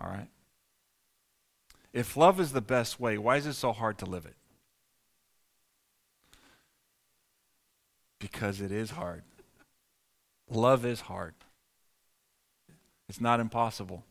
All 0.00 0.08
right? 0.08 0.28
If 1.92 2.16
love 2.16 2.40
is 2.40 2.52
the 2.52 2.62
best 2.62 2.98
way, 2.98 3.18
why 3.18 3.36
is 3.36 3.46
it 3.46 3.52
so 3.52 3.72
hard 3.72 3.98
to 3.98 4.06
live 4.06 4.24
it? 4.24 4.34
Because 8.18 8.62
it 8.62 8.72
is 8.72 8.92
hard. 8.92 9.24
Love 10.48 10.86
is 10.86 11.02
hard, 11.02 11.34
it's 13.08 13.20
not 13.20 13.40
impossible. 13.40 14.04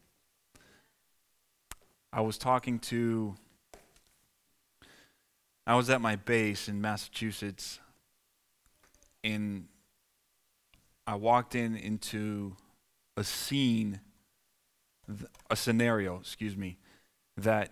I 2.14 2.22
was 2.22 2.38
talking 2.38 2.78
to, 2.80 3.36
I 5.72 5.76
was 5.76 5.90
at 5.90 6.02
my 6.02 6.18
base 6.18 6.68
in 6.68 6.82
Massachusetts, 6.82 7.80
and 9.24 9.70
I 11.08 11.16
walked 11.16 11.56
in 11.56 11.78
into 11.78 12.58
a 13.16 13.24
scene, 13.24 14.02
a 15.50 15.56
scenario, 15.56 16.20
excuse 16.20 16.58
me, 16.58 16.78
that 17.38 17.70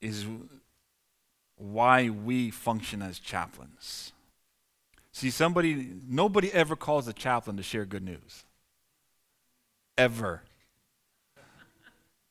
is 0.00 0.26
why 1.56 2.08
we 2.08 2.52
function 2.52 3.02
as 3.02 3.18
chaplains. 3.18 4.12
See, 5.10 5.30
somebody, 5.30 5.90
nobody 6.08 6.52
ever 6.52 6.76
calls 6.76 7.08
a 7.08 7.12
chaplain 7.12 7.56
to 7.56 7.64
share 7.64 7.84
good 7.84 8.04
news. 8.04 8.44
Ever. 9.96 10.42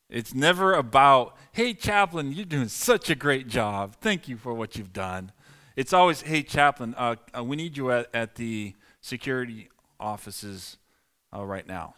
It's 0.09 0.33
never 0.33 0.73
about, 0.73 1.35
hey, 1.51 1.73
chaplain, 1.73 2.31
you're 2.31 2.45
doing 2.45 2.69
such 2.69 3.09
a 3.09 3.15
great 3.15 3.47
job. 3.47 3.95
Thank 3.99 4.29
you 4.29 4.37
for 4.37 4.53
what 4.53 4.77
you've 4.77 4.93
done. 4.93 5.33
It's 5.75 5.91
always, 5.91 6.21
hey, 6.21 6.43
chaplain, 6.43 6.95
uh, 6.97 7.17
uh, 7.37 7.43
we 7.43 7.57
need 7.57 7.75
you 7.75 7.91
at, 7.91 8.07
at 8.13 8.35
the 8.35 8.73
security 9.01 9.69
offices 9.99 10.77
uh, 11.35 11.45
right 11.45 11.67
now. 11.67 11.95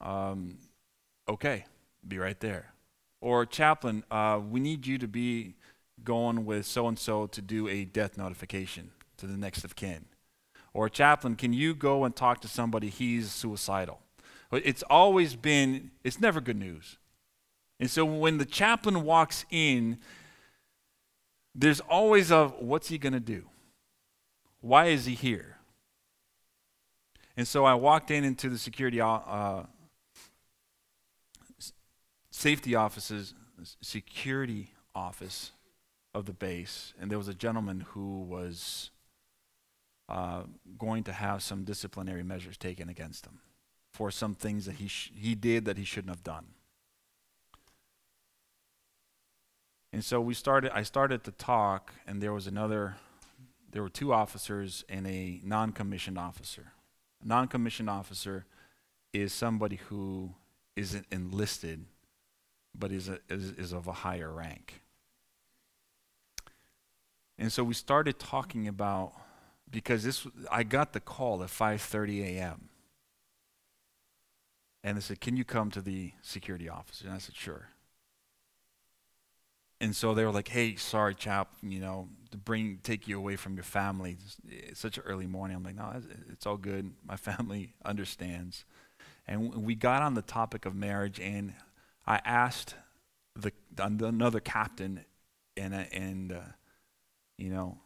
Um, 0.00 0.58
okay, 1.28 1.64
be 2.06 2.18
right 2.18 2.38
there. 2.40 2.72
Or, 3.20 3.46
chaplain, 3.46 4.04
uh, 4.10 4.40
we 4.50 4.58
need 4.58 4.86
you 4.86 4.98
to 4.98 5.08
be 5.08 5.54
going 6.02 6.44
with 6.44 6.66
so 6.66 6.88
and 6.88 6.98
so 6.98 7.26
to 7.28 7.40
do 7.40 7.68
a 7.68 7.84
death 7.84 8.18
notification 8.18 8.90
to 9.16 9.26
the 9.26 9.36
next 9.36 9.64
of 9.64 9.76
kin. 9.76 10.06
Or, 10.74 10.88
chaplain, 10.88 11.36
can 11.36 11.52
you 11.52 11.74
go 11.74 12.04
and 12.04 12.14
talk 12.14 12.40
to 12.40 12.48
somebody? 12.48 12.90
He's 12.90 13.30
suicidal. 13.30 14.00
It's 14.52 14.82
always 14.84 15.34
been, 15.34 15.90
it's 16.04 16.20
never 16.20 16.40
good 16.40 16.56
news. 16.56 16.98
And 17.80 17.90
so 17.90 18.04
when 18.04 18.38
the 18.38 18.44
chaplain 18.44 19.02
walks 19.02 19.44
in, 19.50 19.98
there's 21.54 21.80
always 21.80 22.30
a 22.30 22.48
what's 22.48 22.88
he 22.88 22.98
going 22.98 23.12
to 23.12 23.20
do? 23.20 23.46
Why 24.60 24.86
is 24.86 25.06
he 25.06 25.14
here? 25.14 25.58
And 27.36 27.46
so 27.46 27.64
I 27.64 27.74
walked 27.74 28.10
in 28.10 28.24
into 28.24 28.48
the 28.48 28.58
security 28.58 29.00
uh, 29.00 29.64
safety 32.30 32.74
offices, 32.74 33.34
security 33.82 34.74
office 34.94 35.52
of 36.14 36.24
the 36.24 36.32
base, 36.32 36.94
and 36.98 37.10
there 37.10 37.18
was 37.18 37.28
a 37.28 37.34
gentleman 37.34 37.80
who 37.88 38.22
was 38.22 38.90
uh, 40.08 40.42
going 40.78 41.02
to 41.04 41.12
have 41.12 41.42
some 41.42 41.64
disciplinary 41.64 42.22
measures 42.22 42.56
taken 42.56 42.88
against 42.88 43.26
him 43.26 43.40
for 43.96 44.10
some 44.10 44.34
things 44.34 44.66
that 44.66 44.74
he, 44.74 44.88
sh- 44.88 45.10
he 45.14 45.34
did 45.34 45.64
that 45.64 45.78
he 45.78 45.84
shouldn't 45.84 46.10
have 46.10 46.22
done. 46.22 46.44
And 49.90 50.04
so 50.04 50.20
we 50.20 50.34
started, 50.34 50.70
I 50.74 50.82
started 50.82 51.24
to 51.24 51.30
talk, 51.30 51.94
and 52.06 52.22
there 52.22 52.34
was 52.34 52.46
another, 52.46 52.96
there 53.72 53.82
were 53.82 53.88
two 53.88 54.12
officers 54.12 54.84
and 54.90 55.06
a 55.06 55.40
non 55.42 55.72
commissioned 55.72 56.18
officer. 56.18 56.72
A 57.24 57.26
non 57.26 57.48
commissioned 57.48 57.88
officer 57.88 58.44
is 59.14 59.32
somebody 59.32 59.76
who 59.88 60.34
isn't 60.76 61.06
enlisted, 61.10 61.86
but 62.78 62.92
is, 62.92 63.08
a, 63.08 63.18
is, 63.30 63.52
is 63.52 63.72
of 63.72 63.86
a 63.86 63.92
higher 63.92 64.30
rank. 64.30 64.82
And 67.38 67.50
so 67.50 67.64
we 67.64 67.72
started 67.72 68.18
talking 68.18 68.68
about 68.68 69.14
because 69.70 70.04
this 70.04 70.26
I 70.50 70.64
got 70.64 70.92
the 70.92 71.00
call 71.00 71.42
at 71.42 71.48
5:30 71.48 72.22
a.m. 72.22 72.68
And 74.86 74.96
they 74.96 75.00
said, 75.00 75.20
"Can 75.20 75.36
you 75.36 75.44
come 75.44 75.72
to 75.72 75.80
the 75.80 76.12
security 76.22 76.68
office?" 76.68 77.00
And 77.00 77.12
I 77.12 77.18
said, 77.18 77.34
"Sure." 77.34 77.70
And 79.80 79.96
so 79.96 80.14
they 80.14 80.24
were 80.24 80.30
like, 80.30 80.46
"Hey, 80.46 80.76
sorry, 80.76 81.16
chap, 81.16 81.52
you 81.60 81.80
know, 81.80 82.08
to 82.30 82.36
bring 82.38 82.78
take 82.84 83.08
you 83.08 83.18
away 83.18 83.34
from 83.34 83.56
your 83.56 83.64
family. 83.64 84.16
It's 84.48 84.78
such 84.78 84.96
an 84.96 85.02
early 85.04 85.26
morning." 85.26 85.56
I'm 85.56 85.64
like, 85.64 85.74
"No, 85.74 86.00
it's 86.30 86.46
all 86.46 86.56
good. 86.56 86.94
My 87.04 87.16
family 87.28 87.74
understands." 87.84 88.64
And 89.26 89.52
we 89.64 89.74
got 89.74 90.02
on 90.02 90.14
the 90.14 90.22
topic 90.22 90.66
of 90.66 90.76
marriage, 90.76 91.18
and 91.18 91.54
I 92.06 92.20
asked 92.24 92.76
the 93.34 93.50
another 93.76 94.38
captain, 94.38 95.04
and 95.56 95.74
and 95.74 96.30
uh, 96.30 96.52
you 97.36 97.50
know, 97.50 97.80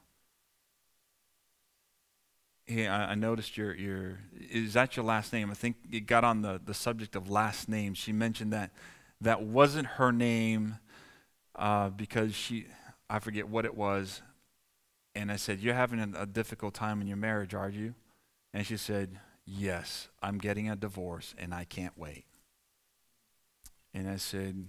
hey, 2.70 2.86
I, 2.86 3.12
I, 3.12 3.14
noticed 3.16 3.56
your, 3.56 3.74
your, 3.74 4.20
is 4.50 4.74
that 4.74 4.96
your 4.96 5.04
last 5.04 5.32
name? 5.32 5.50
I 5.50 5.54
think 5.54 5.76
it 5.90 6.06
got 6.06 6.22
on 6.22 6.42
the, 6.42 6.60
the 6.64 6.74
subject 6.74 7.16
of 7.16 7.28
last 7.28 7.68
name. 7.68 7.94
She 7.94 8.12
mentioned 8.12 8.52
that 8.52 8.70
that 9.20 9.42
wasn't 9.42 9.86
her 9.86 10.12
name 10.12 10.78
uh, 11.56 11.90
because 11.90 12.34
she, 12.34 12.66
I 13.08 13.18
forget 13.18 13.48
what 13.48 13.64
it 13.64 13.74
was. 13.74 14.22
And 15.14 15.32
I 15.32 15.36
said, 15.36 15.58
You're 15.58 15.74
having 15.74 16.14
a, 16.16 16.24
difficult 16.24 16.74
time 16.74 17.00
in 17.00 17.08
your 17.08 17.16
marriage, 17.16 17.54
are 17.54 17.68
you? 17.68 17.94
And 18.54 18.64
she 18.64 18.76
said, 18.76 19.18
Yes, 19.44 20.08
I'm 20.22 20.38
getting 20.38 20.70
a 20.70 20.76
divorce 20.76 21.34
and 21.36 21.52
I 21.52 21.64
can't 21.64 21.98
wait. 21.98 22.24
And 23.92 24.08
I 24.08 24.16
said, 24.16 24.66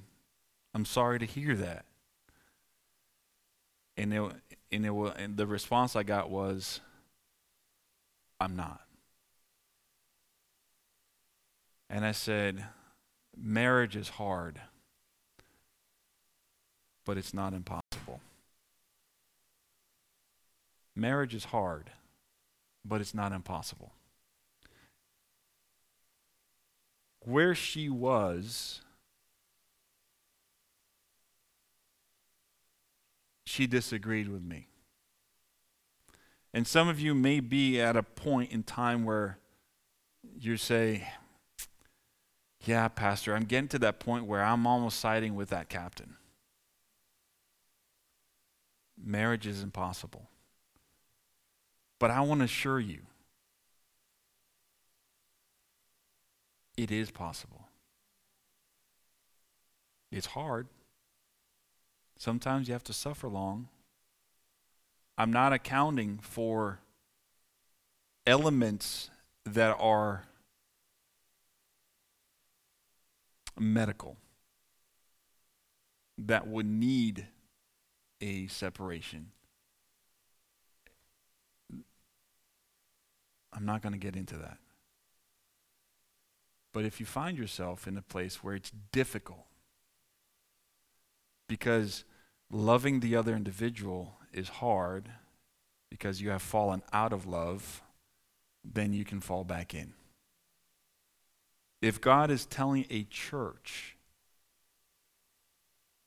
I'm 0.74 0.86
sorry 0.86 1.20
to 1.20 1.26
hear 1.26 1.56
that. 1.56 1.86
And, 3.96 4.12
it, 4.12 4.22
and, 4.72 4.86
it, 4.86 4.92
and 5.18 5.38
the 5.38 5.46
response 5.46 5.96
I 5.96 6.02
got 6.02 6.32
was, 6.32 6.82
I'm 8.42 8.56
not. 8.56 8.82
And 11.92 12.04
I 12.04 12.12
said, 12.12 12.66
Marriage 13.38 13.96
is 13.96 14.10
hard, 14.10 14.60
but 17.06 17.18
it's 17.18 17.36
not 17.36 17.54
impossible. 17.54 18.20
Marriage 20.96 21.36
is 21.36 21.46
hard, 21.46 21.92
but 22.84 23.00
it's 23.00 23.14
not 23.14 23.32
impossible. 23.32 23.92
Where 27.20 27.54
she 27.54 27.90
was, 27.90 28.82
she 33.46 33.68
disagreed 33.68 34.30
with 34.30 34.42
me. 34.42 34.71
And 36.54 36.68
some 36.68 36.90
of 36.90 37.00
you 37.00 37.16
may 37.16 37.40
be 37.40 37.80
at 37.80 37.96
a 37.96 38.04
point 38.04 38.52
in 38.52 38.64
time 38.64 39.06
where 39.06 39.38
you 40.38 40.58
say, 40.58 41.08
Yeah, 42.66 42.88
Pastor, 42.90 43.36
I'm 43.36 43.46
getting 43.46 43.70
to 43.70 43.80
that 43.80 44.00
point 44.00 44.26
where 44.26 44.44
I'm 44.44 44.68
almost 44.68 45.00
siding 45.00 45.36
with 45.36 45.50
that 45.50 45.70
captain. 45.70 46.18
Marriage 49.04 49.48
is 49.48 49.64
impossible. 49.64 50.28
But 52.00 52.12
I 52.12 52.22
want 52.22 52.40
to 52.42 52.46
assure 52.46 52.80
you, 52.80 53.02
it 56.76 56.92
is 56.92 57.12
possible. 57.12 57.68
It's 60.12 60.28
hard. 60.28 60.68
Sometimes 62.18 62.68
you 62.68 62.74
have 62.74 62.84
to 62.86 62.94
suffer 62.94 63.30
long. 63.30 63.70
I'm 65.18 65.32
not 65.32 65.54
accounting 65.54 66.20
for 66.22 66.80
elements 68.26 69.10
that 69.46 69.76
are 69.80 70.26
medical 73.60 74.18
that 76.18 76.48
would 76.48 76.66
need 76.66 77.28
a 78.20 78.48
separation. 78.48 79.32
I'm 83.54 83.66
not 83.66 83.82
going 83.82 83.94
to 83.94 84.00
get 84.00 84.16
into 84.16 84.38
that. 84.38 84.58
But 86.74 86.86
if 86.86 87.00
you 87.00 87.06
find 87.06 87.38
yourself 87.38 87.88
in 87.88 87.98
a 87.98 88.02
place 88.02 88.44
where 88.44 88.56
it's 88.56 88.72
difficult, 88.92 89.46
because 91.48 92.06
loving 92.50 93.02
the 93.02 93.16
other 93.16 93.36
individual 93.36 94.21
is 94.34 94.50
hard, 94.50 95.10
because 95.90 96.22
you 96.22 96.30
have 96.30 96.42
fallen 96.42 96.82
out 96.94 97.14
of 97.14 97.26
love, 97.26 97.82
then 98.64 98.94
you 98.94 99.04
can 99.04 99.20
fall 99.20 99.44
back 99.44 99.74
in. 99.74 99.94
If 101.82 102.00
God 102.00 102.30
is 102.32 102.46
telling 102.46 102.86
a 102.90 103.04
church 103.04 103.98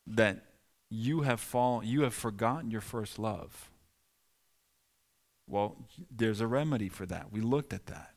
that 0.07 0.45
you 0.89 1.23
have 1.23 1.41
fallen, 1.41 1.87
you 1.87 2.03
have 2.03 2.15
forgotten 2.15 2.71
your 2.71 2.81
first 2.81 3.19
love, 3.19 3.71
well, 5.49 5.77
there's 6.11 6.41
a 6.41 6.47
remedy 6.47 6.89
for 6.89 7.05
that. 7.07 7.31
We 7.31 7.41
looked 7.41 7.73
at 7.73 7.87
that. 7.87 8.13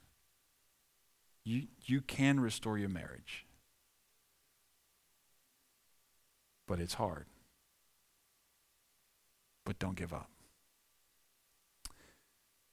You, 1.43 1.63
you 1.85 2.01
can 2.01 2.39
restore 2.39 2.77
your 2.77 2.89
marriage, 2.89 3.45
but 6.67 6.79
it's 6.79 6.93
hard. 6.93 7.25
But 9.67 9.79
don't 9.79 9.97
give 9.97 10.13
up. 10.13 10.29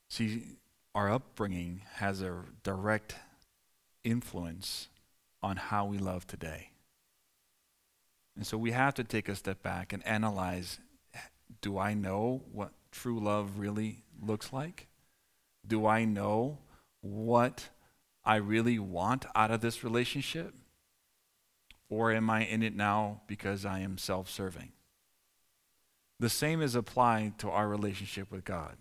See, 0.09 0.45
our 0.95 1.11
upbringing 1.11 1.80
has 1.95 2.22
a 2.22 2.45
direct 2.62 3.16
influence 4.05 4.86
on 5.42 5.57
how 5.57 5.86
we 5.86 5.99
love 5.99 6.24
today. 6.28 6.70
And 8.36 8.47
so 8.47 8.57
we 8.57 8.70
have 8.70 8.95
to 8.95 9.03
take 9.03 9.28
a 9.28 9.34
step 9.34 9.61
back 9.61 9.92
and 9.92 10.07
analyze 10.07 10.78
do 11.61 11.78
I 11.78 11.95
know 11.95 12.42
what 12.53 12.70
true 12.92 13.18
love 13.18 13.59
really 13.59 14.05
looks 14.22 14.53
like? 14.53 14.86
Do 15.66 15.86
I 15.86 16.05
know 16.05 16.59
what 17.01 17.70
I 18.24 18.36
really 18.36 18.78
want 18.78 19.26
out 19.34 19.51
of 19.51 19.62
this 19.62 19.82
relationship? 19.82 20.55
Or 21.88 22.12
am 22.12 22.30
I 22.30 22.45
in 22.45 22.62
it 22.62 22.76
now 22.76 23.22
because 23.26 23.64
I 23.64 23.80
am 23.80 23.99
self 23.99 24.30
serving? 24.30 24.70
The 26.21 26.29
same 26.29 26.62
is 26.62 26.75
applied 26.75 27.39
to 27.41 27.51
our 27.51 27.69
relationship 27.69 28.31
with 28.31 28.45
God. 28.45 28.77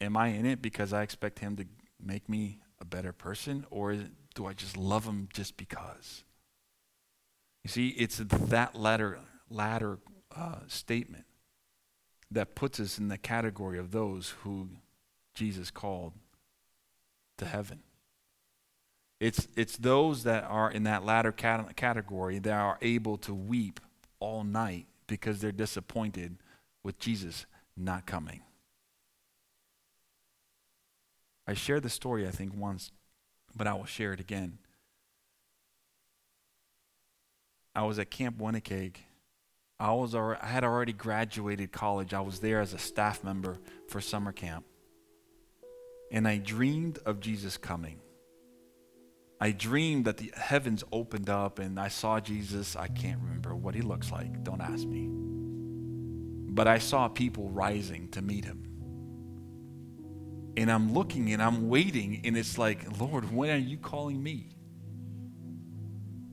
Am 0.00 0.16
I 0.16 0.28
in 0.28 0.46
it 0.46 0.62
because 0.62 0.92
I 0.92 1.02
expect 1.02 1.40
Him 1.40 1.56
to 1.56 1.66
make 2.02 2.28
me 2.28 2.60
a 2.80 2.84
better 2.84 3.12
person, 3.12 3.66
or 3.70 3.96
do 4.34 4.46
I 4.46 4.52
just 4.52 4.76
love 4.76 5.04
Him 5.04 5.28
just 5.32 5.56
because? 5.56 6.24
You 7.64 7.70
see, 7.70 7.88
it's 7.88 8.18
that 8.18 8.74
latter, 8.74 9.18
latter 9.50 9.98
uh, 10.34 10.60
statement 10.68 11.24
that 12.30 12.54
puts 12.54 12.78
us 12.78 12.98
in 12.98 13.08
the 13.08 13.18
category 13.18 13.78
of 13.78 13.90
those 13.90 14.34
who 14.42 14.68
Jesus 15.34 15.70
called 15.70 16.12
to 17.38 17.46
heaven. 17.46 17.80
It's, 19.20 19.48
it's 19.56 19.76
those 19.76 20.22
that 20.24 20.44
are 20.44 20.70
in 20.70 20.84
that 20.84 21.04
latter 21.04 21.32
cat- 21.32 21.74
category 21.76 22.38
that 22.38 22.52
are 22.52 22.78
able 22.80 23.18
to 23.18 23.34
weep 23.34 23.80
all 24.20 24.44
night 24.44 24.86
because 25.08 25.40
they're 25.40 25.50
disappointed 25.50 26.36
with 26.84 27.00
Jesus 27.00 27.46
not 27.76 28.06
coming. 28.06 28.42
I 31.46 31.54
shared 31.54 31.82
the 31.82 31.90
story, 31.90 32.28
I 32.28 32.30
think, 32.30 32.52
once, 32.54 32.92
but 33.56 33.66
I 33.66 33.74
will 33.74 33.86
share 33.86 34.12
it 34.12 34.20
again. 34.20 34.58
I 37.74 37.82
was 37.82 37.98
at 37.98 38.10
Camp 38.10 38.38
Winnekeag. 38.38 38.96
I, 39.80 39.92
was 39.92 40.14
I 40.14 40.36
had 40.42 40.64
already 40.64 40.92
graduated 40.92 41.72
college. 41.72 42.12
I 42.12 42.20
was 42.20 42.40
there 42.40 42.60
as 42.60 42.74
a 42.74 42.78
staff 42.78 43.24
member 43.24 43.58
for 43.88 44.00
summer 44.00 44.32
camp. 44.32 44.64
And 46.10 46.26
I 46.26 46.38
dreamed 46.38 46.98
of 47.06 47.20
Jesus 47.20 47.56
coming. 47.56 48.00
I 49.40 49.52
dreamed 49.52 50.04
that 50.06 50.16
the 50.16 50.32
heavens 50.34 50.82
opened 50.90 51.30
up 51.30 51.58
and 51.58 51.78
I 51.78 51.88
saw 51.88 52.18
Jesus. 52.20 52.74
I 52.76 52.88
can't 52.88 53.20
remember 53.22 53.54
what 53.54 53.74
he 53.74 53.82
looks 53.82 54.10
like. 54.10 54.42
Don't 54.42 54.60
ask 54.60 54.86
me. 54.86 55.08
But 56.50 56.66
I 56.66 56.78
saw 56.78 57.08
people 57.08 57.48
rising 57.50 58.08
to 58.08 58.22
meet 58.22 58.44
him 58.44 58.68
and 60.58 60.72
I'm 60.72 60.92
looking 60.92 61.32
and 61.32 61.40
I'm 61.40 61.68
waiting, 61.68 62.20
and 62.24 62.36
it's 62.36 62.58
like, 62.58 62.98
Lord, 63.00 63.32
when 63.32 63.48
are 63.50 63.56
you 63.56 63.78
calling 63.78 64.20
me? 64.20 64.48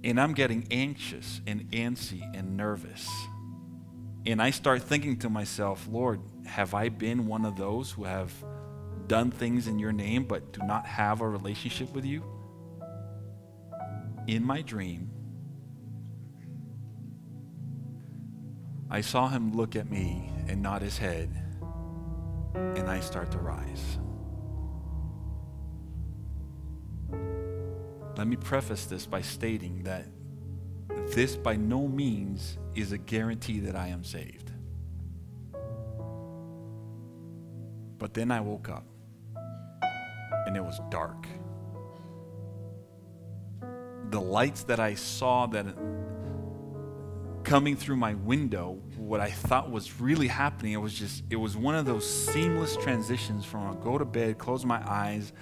And 0.04 0.20
I'm 0.20 0.34
getting 0.34 0.68
anxious 0.72 1.42
and 1.46 1.70
antsy 1.70 2.24
and 2.36 2.58
nervous. 2.58 3.08
And 4.26 4.42
I 4.42 4.50
start 4.50 4.82
thinking 4.82 5.20
to 5.20 5.30
myself, 5.30 5.88
Lord, 5.88 6.22
have 6.48 6.74
I 6.74 6.90
been 6.90 7.28
one 7.28 7.46
of 7.46 7.56
those 7.56 7.92
who 7.92 8.06
have 8.06 8.34
done 9.06 9.30
things 9.30 9.68
in 9.68 9.78
your 9.78 9.92
name 9.92 10.24
but 10.24 10.52
do 10.52 10.62
not 10.64 10.88
have 10.88 11.22
a 11.22 11.30
relationship 11.30 11.94
with 11.94 12.04
you? 12.04 12.24
In 14.28 14.44
my 14.44 14.62
dream, 14.64 15.12
I 18.90 19.02
saw 19.02 19.30
him 19.30 19.56
look 19.56 19.76
at 19.76 19.90
me 19.90 20.32
and 20.48 20.62
nod 20.62 20.82
his 20.82 20.98
head, 20.98 21.30
and 22.56 22.90
I 22.90 23.00
start 23.02 23.32
to 23.32 23.38
rise. 23.38 24.00
Let 28.18 28.28
me 28.28 28.36
preface 28.36 28.86
this 28.86 29.06
by 29.06 29.22
stating 29.22 29.84
that 29.84 30.08
this 31.14 31.36
by 31.36 31.56
no 31.56 31.88
means 31.88 32.58
is 32.74 32.94
a 32.94 32.98
guarantee 32.98 33.60
that 33.60 33.76
I 33.76 33.90
am 33.90 34.04
saved. 34.04 34.52
But 38.00 38.14
then 38.14 38.32
I 38.32 38.40
woke 38.42 38.70
up 38.70 38.86
and 40.48 40.56
it 40.56 40.64
was 40.64 40.80
dark. 40.90 41.28
The 44.10 44.22
lights 44.22 44.64
that 44.64 44.80
I 44.80 44.96
saw 44.96 45.46
that 45.48 45.66
coming 47.44 47.76
through 47.76 47.98
my 47.98 48.16
window, 48.16 48.80
what 48.98 49.20
I 49.20 49.30
thought 49.30 49.70
was 49.70 50.00
really 50.00 50.28
happening, 50.28 50.74
it 50.74 50.82
was 50.82 50.94
just, 50.94 51.24
it 51.30 51.36
was 51.36 51.56
one 51.56 51.76
of 51.76 51.86
those 51.86 52.10
seamless 52.10 52.76
transitions 52.78 53.46
from 53.46 53.80
go 53.82 53.98
to 53.98 54.06
bed, 54.06 54.38
close 54.38 54.66
my 54.66 54.82
eyes, 54.90 55.34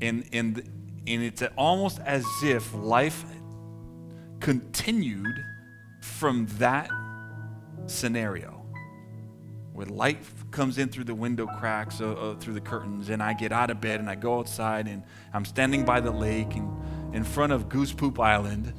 and, 0.00 0.24
and 0.32 0.62
and 1.06 1.22
it's 1.22 1.42
almost 1.56 1.98
as 2.00 2.24
if 2.42 2.72
life 2.74 3.24
continued 4.38 5.44
from 6.00 6.46
that 6.58 6.90
scenario. 7.86 8.56
Where 9.72 9.86
light 9.86 10.18
comes 10.50 10.78
in 10.78 10.88
through 10.88 11.04
the 11.04 11.14
window 11.14 11.46
cracks 11.46 12.00
uh, 12.00 12.12
uh, 12.12 12.34
through 12.36 12.54
the 12.54 12.60
curtains 12.60 13.08
and 13.08 13.22
i 13.22 13.32
get 13.32 13.52
out 13.52 13.70
of 13.70 13.80
bed 13.80 14.00
and 14.00 14.10
i 14.10 14.16
go 14.16 14.40
outside 14.40 14.88
and 14.88 15.04
i'm 15.32 15.44
standing 15.44 15.84
by 15.84 16.00
the 16.00 16.10
lake 16.10 16.56
and 16.56 16.68
in 17.12 17.24
front 17.24 17.52
of 17.52 17.68
goose 17.68 17.92
poop 17.92 18.18
island 18.18 18.72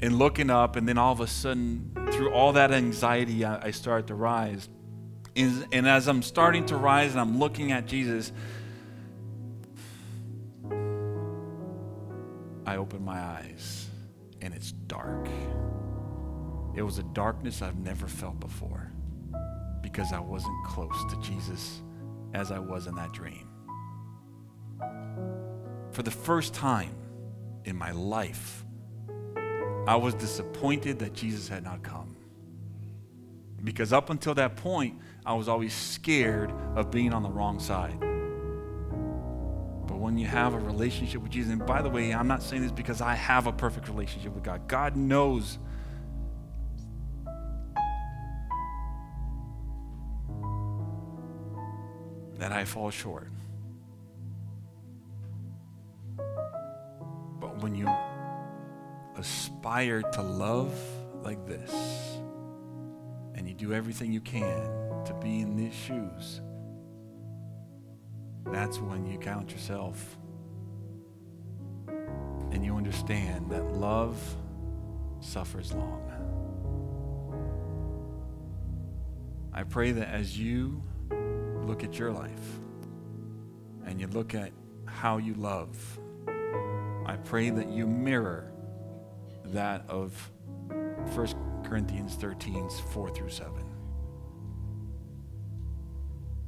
and 0.00 0.18
looking 0.18 0.50
up 0.50 0.76
and 0.76 0.88
then 0.88 0.98
all 0.98 1.12
of 1.12 1.20
a 1.20 1.26
sudden 1.26 1.92
through 2.12 2.30
all 2.32 2.52
that 2.52 2.72
anxiety 2.72 3.44
i, 3.44 3.66
I 3.66 3.70
start 3.70 4.06
to 4.08 4.14
rise 4.14 4.68
and, 5.34 5.66
and 5.72 5.88
as 5.88 6.08
i'm 6.08 6.22
starting 6.22 6.66
to 6.66 6.76
rise 6.76 7.12
and 7.12 7.20
i'm 7.20 7.38
looking 7.38 7.72
at 7.72 7.86
jesus 7.86 8.32
I 12.66 12.78
open 12.78 13.04
my 13.04 13.20
eyes 13.20 13.88
and 14.42 14.52
it's 14.52 14.72
dark. 14.72 15.28
It 16.74 16.82
was 16.82 16.98
a 16.98 17.04
darkness 17.04 17.62
I've 17.62 17.78
never 17.78 18.08
felt 18.08 18.40
before 18.40 18.90
because 19.82 20.12
I 20.12 20.18
wasn't 20.18 20.66
close 20.66 21.04
to 21.10 21.20
Jesus 21.22 21.80
as 22.34 22.50
I 22.50 22.58
was 22.58 22.88
in 22.88 22.96
that 22.96 23.12
dream. 23.12 23.45
For 25.96 26.02
the 26.02 26.10
first 26.10 26.52
time 26.52 26.94
in 27.64 27.74
my 27.74 27.90
life, 27.92 28.66
I 29.86 29.96
was 29.96 30.12
disappointed 30.12 30.98
that 30.98 31.14
Jesus 31.14 31.48
had 31.48 31.64
not 31.64 31.82
come. 31.82 32.14
Because 33.64 33.94
up 33.94 34.10
until 34.10 34.34
that 34.34 34.56
point, 34.56 35.00
I 35.24 35.32
was 35.32 35.48
always 35.48 35.72
scared 35.72 36.52
of 36.74 36.90
being 36.90 37.14
on 37.14 37.22
the 37.22 37.30
wrong 37.30 37.58
side. 37.58 37.98
But 39.88 39.96
when 39.96 40.18
you 40.18 40.26
have 40.26 40.52
a 40.52 40.58
relationship 40.58 41.22
with 41.22 41.30
Jesus, 41.30 41.50
and 41.50 41.64
by 41.64 41.80
the 41.80 41.88
way, 41.88 42.12
I'm 42.12 42.28
not 42.28 42.42
saying 42.42 42.60
this 42.60 42.72
because 42.72 43.00
I 43.00 43.14
have 43.14 43.46
a 43.46 43.52
perfect 43.52 43.88
relationship 43.88 44.34
with 44.34 44.44
God. 44.44 44.68
God 44.68 44.96
knows 44.96 45.58
that 52.34 52.52
I 52.52 52.66
fall 52.66 52.90
short. 52.90 53.28
When 57.66 57.74
you 57.74 57.90
aspire 59.16 60.00
to 60.00 60.22
love 60.22 60.72
like 61.24 61.44
this, 61.48 61.72
and 63.34 63.48
you 63.48 63.54
do 63.54 63.72
everything 63.72 64.12
you 64.12 64.20
can 64.20 65.04
to 65.04 65.12
be 65.20 65.40
in 65.40 65.56
these 65.56 65.74
shoes, 65.74 66.40
that's 68.44 68.78
when 68.78 69.04
you 69.04 69.18
count 69.18 69.50
yourself 69.50 70.16
and 72.52 72.64
you 72.64 72.76
understand 72.76 73.50
that 73.50 73.64
love 73.74 74.16
suffers 75.18 75.72
long. 75.72 76.04
I 79.52 79.64
pray 79.64 79.90
that 79.90 80.06
as 80.06 80.38
you 80.38 80.84
look 81.64 81.82
at 81.82 81.98
your 81.98 82.12
life 82.12 82.60
and 83.84 84.00
you 84.00 84.06
look 84.06 84.36
at 84.36 84.52
how 84.84 85.18
you 85.18 85.34
love, 85.34 85.98
I 87.06 87.14
pray 87.14 87.50
that 87.50 87.68
you 87.68 87.86
mirror 87.86 88.52
that 89.44 89.84
of 89.88 90.12
1 91.14 91.62
Corinthians 91.64 92.16
13, 92.16 92.68
4 92.68 93.10
through 93.10 93.28
7. 93.28 93.52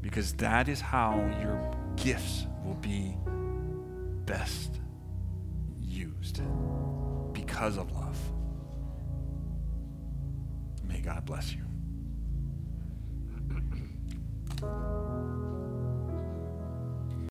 Because 0.00 0.32
that 0.34 0.68
is 0.68 0.80
how 0.80 1.14
your 1.40 1.74
gifts 1.94 2.46
will 2.64 2.74
be 2.74 3.16
best 4.26 4.80
used 5.80 6.42
because 7.32 7.76
of 7.76 7.92
love. 7.92 8.18
May 10.82 11.00
God 11.00 11.24
bless 11.24 11.54
you. 11.54 11.67